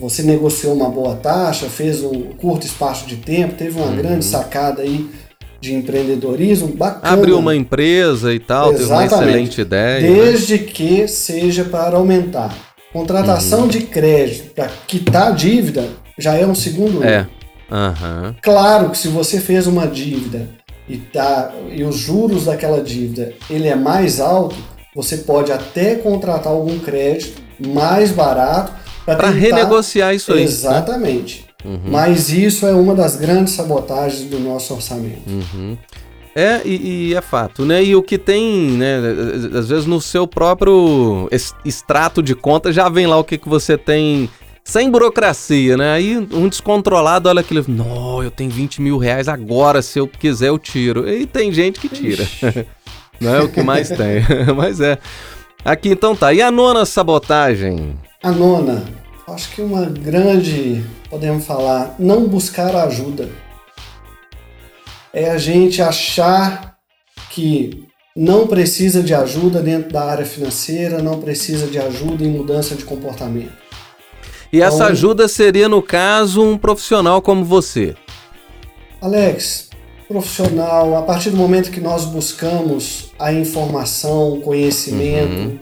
[0.00, 3.96] Você negociou uma boa taxa, fez um curto espaço de tempo, teve uma uhum.
[3.96, 5.10] grande sacada aí
[5.60, 7.12] de empreendedorismo bacana.
[7.12, 8.88] Abriu uma empresa e tal, Exatamente.
[8.88, 10.00] teve uma excelente ideia.
[10.00, 10.22] Né?
[10.22, 10.64] Desde né?
[10.64, 12.56] que seja para aumentar.
[12.94, 13.68] Contratação uhum.
[13.68, 15.86] de crédito para quitar a dívida
[16.18, 17.26] já é um segundo É.
[17.70, 18.34] Uhum.
[18.42, 20.48] Claro que se você fez uma dívida
[20.88, 24.56] e, tá, e os juros daquela dívida ele é mais alto,
[24.94, 28.72] você pode até contratar algum crédito mais barato
[29.04, 30.40] Para renegociar isso aí.
[30.40, 30.44] Né?
[30.44, 31.46] Exatamente.
[31.64, 31.70] Né?
[31.72, 31.80] Uhum.
[31.90, 35.28] Mas isso é uma das grandes sabotagens do nosso orçamento.
[35.28, 35.76] Uhum.
[36.34, 37.82] É, e, e, é fato, né?
[37.82, 38.98] E o que tem, né?
[39.58, 41.28] Às vezes no seu próprio
[41.64, 44.30] extrato de conta já vem lá o que, que você tem
[44.62, 45.92] sem burocracia, né?
[45.92, 50.48] Aí um descontrolado olha aquilo, não, eu tenho 20 mil reais agora, se eu quiser
[50.48, 51.08] eu tiro.
[51.08, 52.26] E tem gente que tira.
[53.20, 54.24] Não é o que mais tem,
[54.56, 54.96] mas é.
[55.62, 56.32] Aqui então tá.
[56.32, 57.94] E a nona sabotagem?
[58.22, 58.84] A nona,
[59.26, 63.30] acho que uma grande, podemos falar, não buscar ajuda.
[65.10, 66.76] É a gente achar
[67.30, 72.74] que não precisa de ajuda dentro da área financeira, não precisa de ajuda em mudança
[72.74, 73.52] de comportamento.
[74.52, 77.96] E então, essa ajuda seria, no caso, um profissional como você?
[79.00, 79.70] Alex,
[80.06, 85.58] profissional, a partir do momento que nós buscamos a informação, o conhecimento, uhum.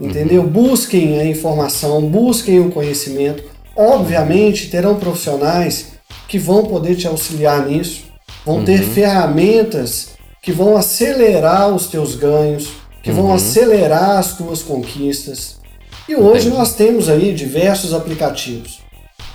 [0.00, 0.42] Entendeu?
[0.42, 0.48] Uhum.
[0.48, 3.44] Busquem a informação, busquem o conhecimento.
[3.76, 5.94] Obviamente, terão profissionais
[6.28, 8.04] que vão poder te auxiliar nisso,
[8.44, 8.64] vão uhum.
[8.64, 10.10] ter ferramentas
[10.42, 12.68] que vão acelerar os teus ganhos,
[13.02, 13.34] que vão uhum.
[13.34, 15.56] acelerar as tuas conquistas.
[16.08, 16.56] E hoje Entendi.
[16.56, 18.80] nós temos aí diversos aplicativos.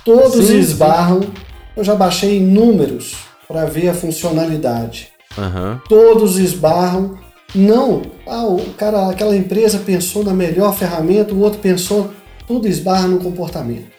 [0.04, 1.22] Todos sim, esbarram.
[1.22, 1.32] Sim.
[1.76, 3.16] Eu já baixei inúmeros
[3.48, 5.08] para ver a funcionalidade.
[5.36, 5.80] Uhum.
[5.88, 7.18] Todos esbarram.
[7.54, 12.10] Não, ah, o cara, aquela empresa pensou na melhor ferramenta, o outro pensou,
[12.46, 13.90] tudo esbarra no comportamento.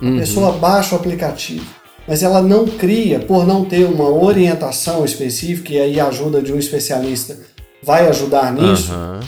[0.00, 0.16] Uhum.
[0.16, 1.66] A pessoa baixa o aplicativo,
[2.06, 6.52] mas ela não cria, por não ter uma orientação específica, e aí a ajuda de
[6.52, 7.38] um especialista
[7.82, 8.92] vai ajudar nisso.
[8.92, 9.20] Uhum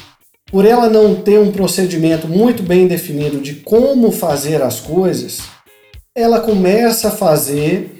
[0.51, 5.41] por ela não ter um procedimento muito bem definido de como fazer as coisas,
[6.15, 7.97] ela começa a fazer,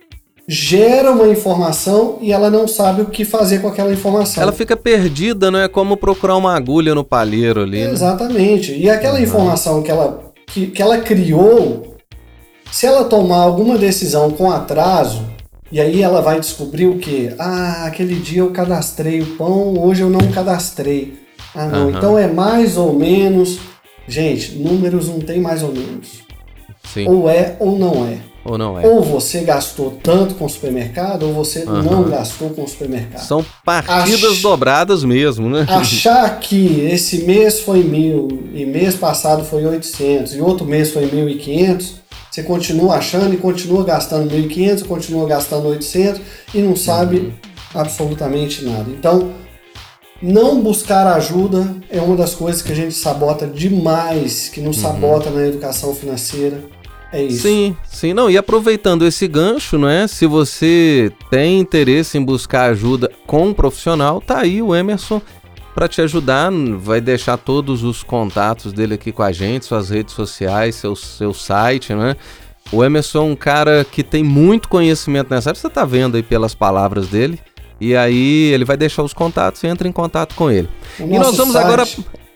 [0.51, 4.43] gera uma informação e ela não sabe o que fazer com aquela informação.
[4.43, 7.85] Ela fica perdida, não é como procurar uma agulha no palheiro ali.
[7.85, 7.91] Né?
[7.91, 8.75] Exatamente.
[8.75, 9.25] E aquela uhum.
[9.25, 11.97] informação que ela, que, que ela criou,
[12.73, 15.27] se ela tomar alguma decisão com atraso,
[15.71, 17.31] e aí ela vai descobrir o que?
[17.39, 21.19] Ah, aquele dia eu cadastrei o pão, hoje eu não cadastrei.
[21.55, 21.89] Ah, não.
[21.89, 21.91] Uhum.
[21.91, 23.59] Então é mais ou menos.
[24.07, 26.27] Gente, números não tem mais ou menos.
[26.85, 27.07] Sim.
[27.07, 28.17] Ou é ou não é.
[28.49, 28.87] Ou não é.
[28.87, 31.83] Ou você gastou tanto com o supermercado, ou você uhum.
[31.83, 33.23] não gastou com o supermercado.
[33.23, 34.43] São partidas Ach...
[34.43, 35.67] dobradas mesmo, né?
[35.69, 41.07] Achar que esse mês foi mil e mês passado foi 800 e outro mês foi
[41.07, 41.93] 1.500,
[42.31, 46.21] você continua achando e continua gastando 1.500, continua gastando 800
[46.55, 47.33] e não sabe uhum.
[47.75, 48.91] absolutamente nada.
[48.91, 49.33] Então,
[50.21, 54.83] não buscar ajuda é uma das coisas que a gente sabota demais, que nos uhum.
[54.83, 56.63] sabota na educação financeira.
[57.13, 57.43] É isso.
[57.43, 58.31] Sim, sim, não.
[58.31, 60.07] E aproveitando esse gancho, não é?
[60.07, 65.21] Se você tem interesse em buscar ajuda com um profissional, tá aí o Emerson
[65.75, 66.51] para te ajudar.
[66.79, 71.33] Vai deixar todos os contatos dele aqui com a gente, suas redes sociais, seu, seu
[71.33, 72.15] site, né?
[72.71, 75.61] O Emerson é um cara que tem muito conhecimento nessa área.
[75.61, 77.41] Você tá vendo aí pelas palavras dele.
[77.81, 80.69] E aí ele vai deixar os contatos e entra em contato com ele.
[80.99, 81.85] O e nós vamos site, agora.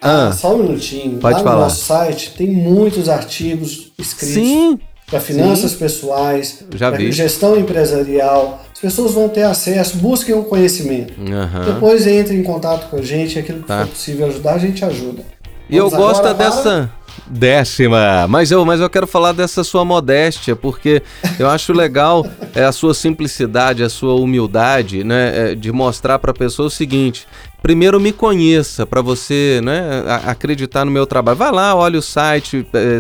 [0.02, 1.18] Ah, ah, só um minutinho.
[1.18, 1.56] Pode Lá falar.
[1.56, 4.78] no nosso site tem muitos artigos escritos.
[5.06, 5.78] Para finanças Sim.
[5.78, 8.64] pessoais, para gestão empresarial.
[8.72, 11.12] As pessoas vão ter acesso, busquem o conhecimento.
[11.20, 11.64] Uhum.
[11.66, 13.80] Depois entrem em contato com a gente, aquilo que tá.
[13.80, 15.22] for possível ajudar, a gente ajuda.
[15.68, 16.62] E eu gosto dessa.
[16.62, 17.02] Para...
[17.26, 18.26] Décima.
[18.28, 21.02] Mas eu, mas eu quero falar dessa sua modéstia, porque
[21.38, 25.52] eu acho legal é, a sua simplicidade, a sua humildade, né?
[25.52, 27.26] É, de mostrar para a pessoa o seguinte:
[27.62, 31.38] primeiro me conheça, para você né, acreditar no meu trabalho.
[31.38, 32.66] Vai lá, olha o site.
[32.74, 32.98] É,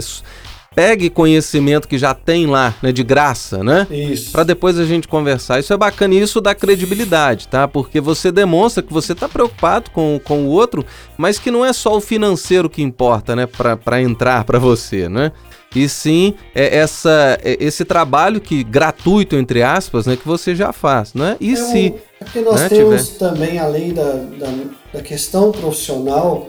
[0.74, 3.86] pegue conhecimento que já tem lá, né, de graça, né?
[3.90, 4.30] Isso.
[4.30, 5.60] Para depois a gente conversar.
[5.60, 7.68] Isso é bacana e isso dá credibilidade, tá?
[7.68, 10.84] Porque você demonstra que você tá preocupado com, com o outro,
[11.16, 15.32] mas que não é só o financeiro que importa, né, para entrar para você, né?
[15.74, 20.72] E sim, é essa, é esse trabalho que gratuito entre aspas, né, que você já
[20.72, 21.36] faz, né?
[21.40, 23.18] E é se é porque nós né, temos tiver...
[23.18, 24.54] também além da, da,
[24.94, 26.48] da questão profissional,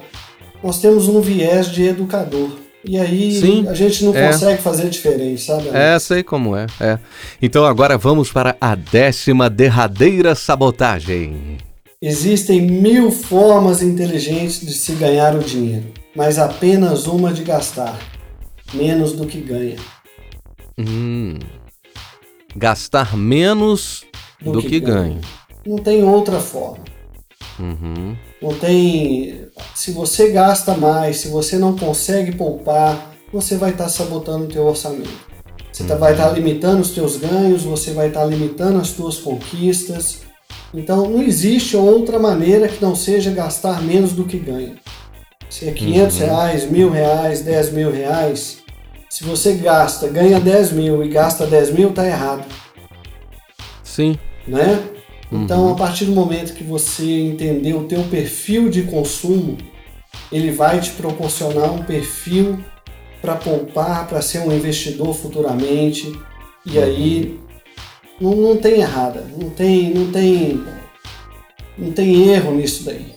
[0.64, 2.64] nós temos um viés de educador.
[2.86, 4.28] E aí Sim, a gente não é.
[4.28, 5.70] consegue fazer diferente, sabe?
[5.72, 7.00] É, sei como é, é.
[7.42, 11.58] Então agora vamos para a décima derradeira sabotagem.
[12.02, 17.98] Existem mil formas inteligentes de se ganhar o dinheiro, mas apenas uma de gastar.
[18.74, 19.78] Menos do que ganha.
[20.78, 21.38] Hum.
[22.56, 24.06] Gastar menos
[24.42, 25.10] do, do que, que ganha.
[25.10, 25.22] ganha.
[25.66, 26.84] Não tem outra forma.
[27.60, 28.16] Uhum.
[28.42, 29.48] Não tem.
[29.76, 34.48] Se você gasta mais, se você não consegue poupar, você vai estar tá sabotando o
[34.48, 35.34] teu orçamento.
[35.72, 38.92] Você tá, vai estar tá limitando os teus ganhos, você vai estar tá limitando as
[38.92, 40.22] tuas conquistas.
[40.74, 44.76] Então não existe outra maneira que não seja gastar menos do que ganha.
[45.50, 46.26] Se é 500 uhum.
[46.26, 48.58] reais, mil reais, 10 mil reais,
[49.14, 52.44] Se você gasta, ganha 10 mil e gasta 10 mil, tá errado.
[53.84, 54.18] Sim.
[54.48, 54.90] Né?
[55.32, 59.56] Então, a partir do momento que você entender o teu perfil de consumo,
[60.32, 62.66] ele vai te proporcionar um perfil
[63.22, 66.12] para poupar, para ser um investidor futuramente.
[66.66, 67.40] E aí
[68.20, 70.64] não, não tem errada, não tem, não tem,
[71.78, 73.13] não tem erro nisso daí.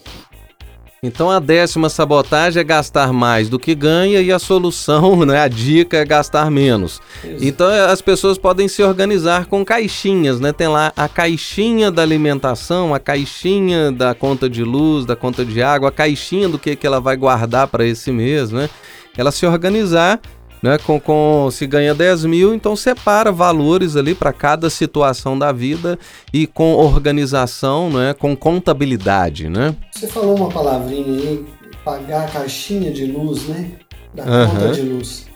[1.07, 5.49] Então a décima sabotagem é gastar mais do que ganha e a solução, né, a
[5.49, 7.01] dica é gastar menos.
[7.25, 7.45] Isso.
[7.45, 10.53] Então é, as pessoas podem se organizar com caixinhas, né?
[10.53, 15.63] Tem lá a caixinha da alimentação, a caixinha da conta de luz, da conta de
[15.63, 18.69] água, a caixinha do que, que ela vai guardar para esse mês, né?
[19.17, 20.21] Ela se organizar
[20.63, 20.79] né?
[20.79, 25.99] Com, com, se ganha 10 mil, então separa valores ali para cada situação da vida
[26.33, 28.15] e com organização, né?
[28.15, 29.75] Com contabilidade, né?
[29.93, 31.47] Você falou uma palavrinha aí,
[31.85, 33.73] pagar a caixinha de luz, né?
[34.15, 34.51] Da uhum.
[34.51, 35.27] conta de luz.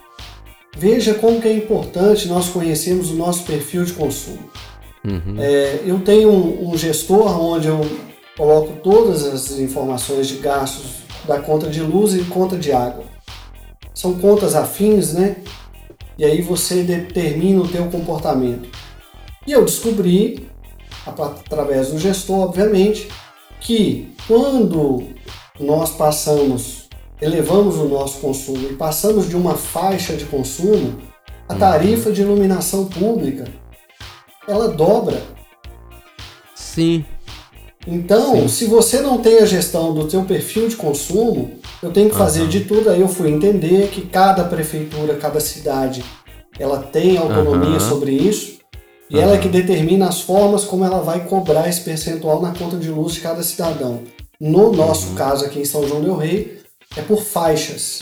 [0.76, 4.50] Veja como que é importante nós conhecermos o nosso perfil de consumo.
[5.04, 5.36] Uhum.
[5.38, 7.80] É, eu tenho um, um gestor onde eu
[8.36, 13.09] coloco todas as informações de gastos da conta de luz e conta de água
[14.00, 15.36] são contas afins, né?
[16.16, 18.66] E aí você determina o teu comportamento.
[19.46, 20.48] E eu descobri,
[21.06, 23.10] através do gestor, obviamente,
[23.60, 25.06] que quando
[25.58, 26.88] nós passamos,
[27.20, 30.98] elevamos o nosso consumo e passamos de uma faixa de consumo,
[31.46, 33.52] a tarifa de iluminação pública
[34.48, 35.22] ela dobra.
[36.54, 37.04] Sim.
[37.86, 38.48] Então, Sim.
[38.48, 41.52] se você não tem a gestão do teu perfil de consumo,
[41.82, 42.48] eu tenho que fazer uhum.
[42.48, 42.90] de tudo.
[42.90, 46.04] Aí eu fui entender que cada prefeitura, cada cidade,
[46.58, 47.80] ela tem autonomia uhum.
[47.80, 48.58] sobre isso.
[49.08, 49.22] E uhum.
[49.22, 52.90] ela é que determina as formas como ela vai cobrar esse percentual na conta de
[52.90, 54.02] luz de cada cidadão.
[54.38, 56.60] No nosso caso aqui em São João del Rei,
[56.96, 58.00] é por faixas.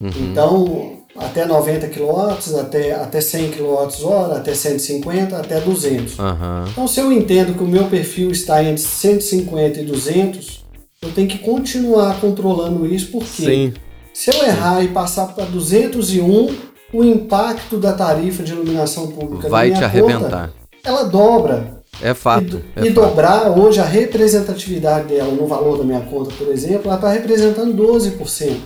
[0.00, 6.16] Então, até 90 kW, até, até 100 kWh, até 150, até 200.
[6.70, 10.64] Então, se eu entendo que o meu perfil está entre 150 e 200,
[11.02, 13.74] eu tenho que continuar controlando isso, porque Sim.
[14.14, 16.54] se eu errar e passar para 201,
[16.92, 20.48] o impacto da tarifa de iluminação pública vai te arrebentar.
[20.48, 20.52] Conta,
[20.84, 21.82] ela dobra.
[22.00, 22.62] É fato.
[22.76, 22.94] E, é e fato.
[22.94, 27.74] dobrar hoje a representatividade dela no valor da minha conta, por exemplo, ela está representando
[27.74, 28.56] 12%.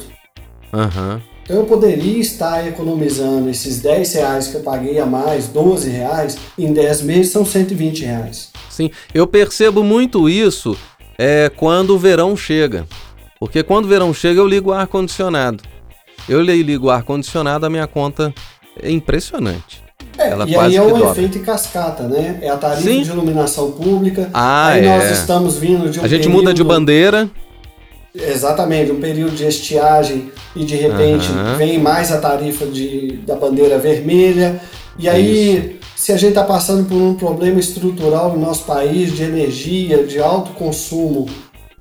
[0.72, 1.20] Uhum.
[1.47, 6.36] Então eu poderia estar economizando esses 10 reais que eu paguei a mais, 12 reais,
[6.59, 8.51] em 10 meses são 120 reais.
[8.68, 10.76] Sim, eu percebo muito isso
[11.16, 12.84] é quando o verão chega.
[13.38, 15.62] Porque quando o verão chega, eu ligo o ar-condicionado.
[16.28, 18.34] Eu ligo o ar-condicionado, a minha conta
[18.82, 19.84] é impressionante.
[20.18, 22.38] É, Ela e aí é um efeito em cascata, né?
[22.42, 23.03] É a tarifa Sim.
[23.03, 24.28] de iluminação pública.
[24.34, 24.99] Ah, aí é.
[24.99, 26.36] nós estamos vindo de um A gente período...
[26.38, 27.30] muda de bandeira.
[28.14, 31.57] Exatamente, um período de estiagem e de repente uhum.
[31.57, 34.61] vem mais a tarifa de, da bandeira vermelha.
[34.99, 39.13] E aí Isso se a gente está passando por um problema estrutural no nosso país
[39.17, 41.27] de energia, de alto consumo,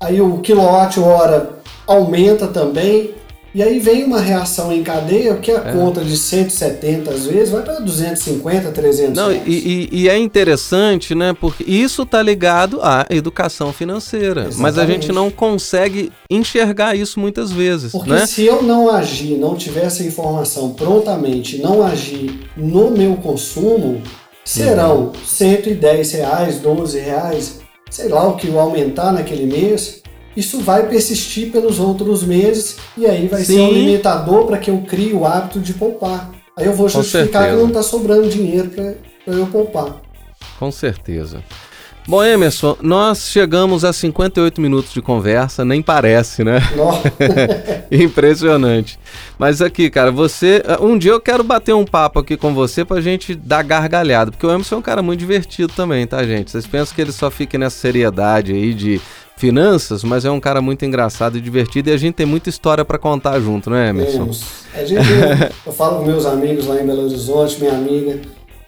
[0.00, 3.10] aí o quilowatt-hora aumenta também,
[3.56, 5.72] e aí vem uma reação em cadeia que a é.
[5.72, 11.14] conta de 170 às vezes vai para 250, 300 Não, e, e, e, é interessante,
[11.14, 11.32] né?
[11.32, 14.42] Porque isso está ligado à educação financeira.
[14.42, 14.60] Exatamente.
[14.60, 17.92] Mas a gente não consegue enxergar isso muitas vezes.
[17.92, 18.26] Porque né?
[18.26, 24.02] se eu não agir, não tiver essa informação prontamente, não agir no meu consumo,
[24.44, 25.12] serão uhum.
[25.24, 30.02] 110 reais, 12 reais, sei lá o que aumentar naquele mês
[30.36, 33.54] isso vai persistir pelos outros meses e aí vai Sim.
[33.54, 36.30] ser um limitador para que eu crie o hábito de poupar.
[36.56, 38.94] Aí eu vou justificar que não está sobrando dinheiro para
[39.34, 40.00] eu poupar.
[40.58, 41.42] Com certeza.
[42.08, 46.60] Bom, Emerson, nós chegamos a 58 minutos de conversa, nem parece, né?
[47.90, 48.96] Impressionante.
[49.36, 50.62] Mas aqui, cara, você.
[50.80, 54.46] Um dia eu quero bater um papo aqui com você pra gente dar gargalhada, porque
[54.46, 56.52] o Emerson é um cara muito divertido também, tá, gente?
[56.52, 59.00] Vocês pensam que ele só fica nessa seriedade aí de
[59.36, 62.84] finanças, mas é um cara muito engraçado e divertido e a gente tem muita história
[62.84, 64.18] para contar junto, né, Emerson?
[64.18, 64.44] Temos.
[64.74, 65.06] A gente,
[65.66, 68.20] eu falo com meus amigos lá em Belo Horizonte, minha amiga,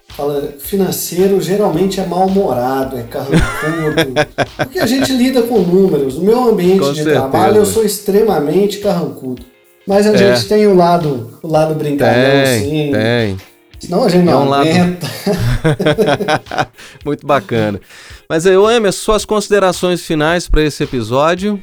[0.09, 4.15] fala, financeiro geralmente é mal-humorado, é carrancudo,
[4.57, 6.17] porque a gente lida com números.
[6.19, 7.21] No meu ambiente com de certeza.
[7.21, 9.43] trabalho eu sou extremamente carrancudo.
[9.87, 10.19] Mas a é.
[10.19, 12.93] gente tem o lado, o lado brincalhão, tem, assim.
[12.93, 13.37] Tem.
[13.79, 14.49] Senão a gente não é um.
[14.49, 14.69] Lado...
[17.05, 17.81] Muito bacana.
[18.29, 21.63] Mas aí, Emerson, suas considerações finais para esse episódio?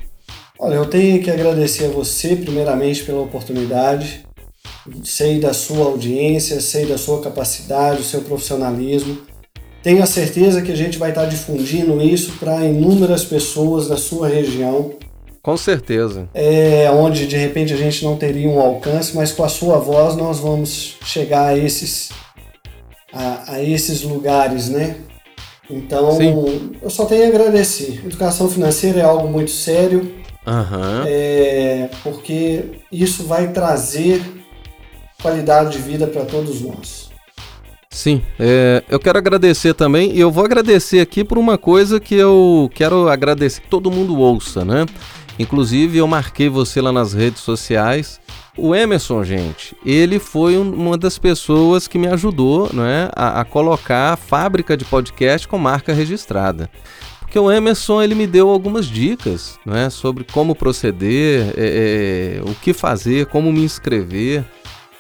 [0.58, 4.26] Olha, eu tenho que agradecer a você, primeiramente, pela oportunidade.
[5.04, 9.18] Sei da sua audiência, sei da sua capacidade, do seu profissionalismo.
[9.84, 14.28] Tenho a certeza que a gente vai estar difundindo isso para inúmeras pessoas da sua
[14.28, 14.94] região,
[15.46, 16.28] Com certeza.
[16.34, 20.16] É, onde de repente a gente não teria um alcance, mas com a sua voz
[20.16, 22.10] nós vamos chegar a esses,
[23.14, 24.96] a, a esses lugares, né?
[25.70, 26.72] Então, Sim.
[26.82, 28.02] eu só tenho a agradecer.
[28.04, 30.16] Educação financeira é algo muito sério,
[30.48, 31.04] uhum.
[31.06, 34.24] é, porque isso vai trazer
[35.22, 37.12] qualidade de vida para todos nós.
[37.88, 42.16] Sim, é, eu quero agradecer também, e eu vou agradecer aqui por uma coisa que
[42.16, 44.88] eu quero agradecer que todo mundo ouça, né?
[45.38, 48.20] Inclusive, eu marquei você lá nas redes sociais.
[48.58, 54.14] O Emerson, gente, ele foi uma das pessoas que me ajudou né, a, a colocar
[54.14, 56.70] a fábrica de podcast com marca registrada.
[57.20, 62.56] Porque o Emerson ele me deu algumas dicas né, sobre como proceder, é, é, o
[62.56, 64.46] que fazer, como me inscrever.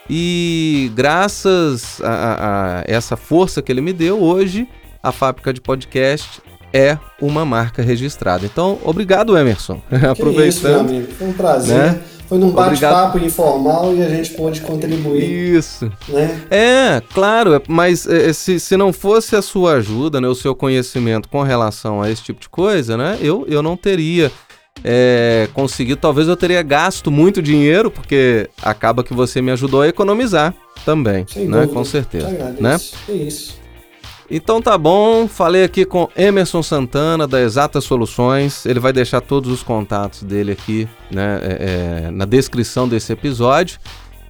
[0.09, 4.67] E graças a, a, essa força que ele me deu, hoje
[5.01, 6.41] a fábrica de podcast
[6.75, 8.45] é uma marca registrada.
[8.45, 9.81] Então, obrigado, Emerson.
[10.11, 10.49] Aproveitando.
[10.49, 11.11] Isso, meu amigo.
[11.13, 11.77] Foi um prazer.
[11.77, 12.01] Né?
[12.27, 15.23] Foi num bate-papo informal e a gente pôde contribuir.
[15.23, 15.89] Isso.
[16.09, 16.41] Né?
[16.49, 21.29] É, claro, mas é, se, se não fosse a sua ajuda, né, o seu conhecimento
[21.29, 24.31] com relação a esse tipo de coisa, né, eu, eu não teria
[24.83, 29.87] é, conseguido, talvez eu teria gasto muito dinheiro, porque acaba que você me ajudou a
[29.87, 30.53] economizar
[30.83, 31.61] também, Sem né?
[31.61, 31.73] Dúvida.
[31.73, 32.55] Com certeza.
[32.59, 32.77] Né?
[33.07, 33.64] É isso.
[34.29, 38.65] Então tá bom, falei aqui com Emerson Santana da Exatas Soluções.
[38.65, 43.79] Ele vai deixar todos os contatos dele aqui né, é, é, na descrição desse episódio.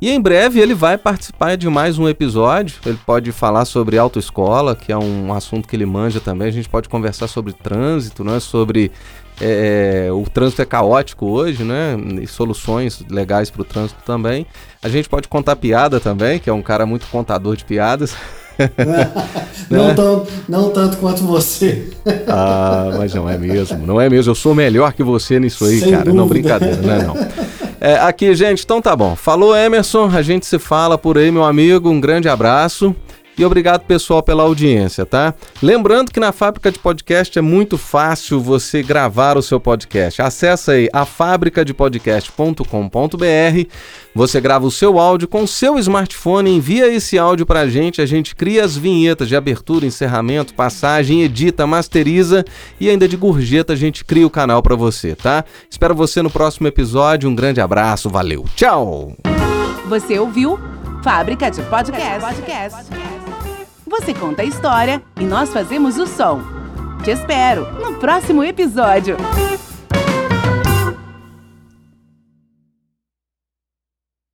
[0.02, 2.76] E em breve ele vai participar de mais um episódio.
[2.86, 6.50] Ele pode falar sobre autoescola, que é um assunto que ele manja também.
[6.50, 8.42] A gente pode conversar sobre trânsito, né?
[8.42, 8.92] sobre
[9.40, 11.96] é, o trânsito é caótico hoje, né?
[12.22, 14.46] E soluções legais para o trânsito também.
[14.84, 18.16] A gente pode contar piada também, que é um cara muito contador de piadas.
[19.70, 21.90] não, tão, não tanto quanto você.
[22.28, 24.32] ah, mas não é mesmo, não é mesmo.
[24.32, 26.04] Eu sou melhor que você nisso aí, Sem cara.
[26.04, 26.22] Dúvida.
[26.22, 27.16] Não, brincadeira, não é não.
[27.80, 29.16] É, aqui, gente, então tá bom.
[29.16, 30.10] Falou, Emerson.
[30.14, 31.90] A gente se fala por aí, meu amigo.
[31.90, 32.96] Um grande abraço.
[33.38, 35.34] E obrigado, pessoal, pela audiência, tá?
[35.62, 40.22] Lembrando que na fábrica de podcast é muito fácil você gravar o seu podcast.
[40.22, 43.70] Acesse aí afabricadepodcast.com.br.
[44.14, 48.06] Você grava o seu áudio com o seu smartphone, envia esse áudio pra gente, a
[48.06, 52.46] gente cria as vinhetas de abertura, encerramento, passagem, edita, masteriza
[52.80, 55.44] e ainda de gorjeta a gente cria o canal para você, tá?
[55.70, 57.30] Espero você no próximo episódio.
[57.30, 58.46] Um grande abraço, valeu.
[58.56, 59.14] Tchau.
[59.90, 60.58] Você ouviu
[61.04, 62.22] Fábrica de Podcast.
[62.22, 63.25] Podcast.
[63.98, 66.42] Você conta a história e nós fazemos o som.
[67.06, 69.16] Te espero no próximo episódio.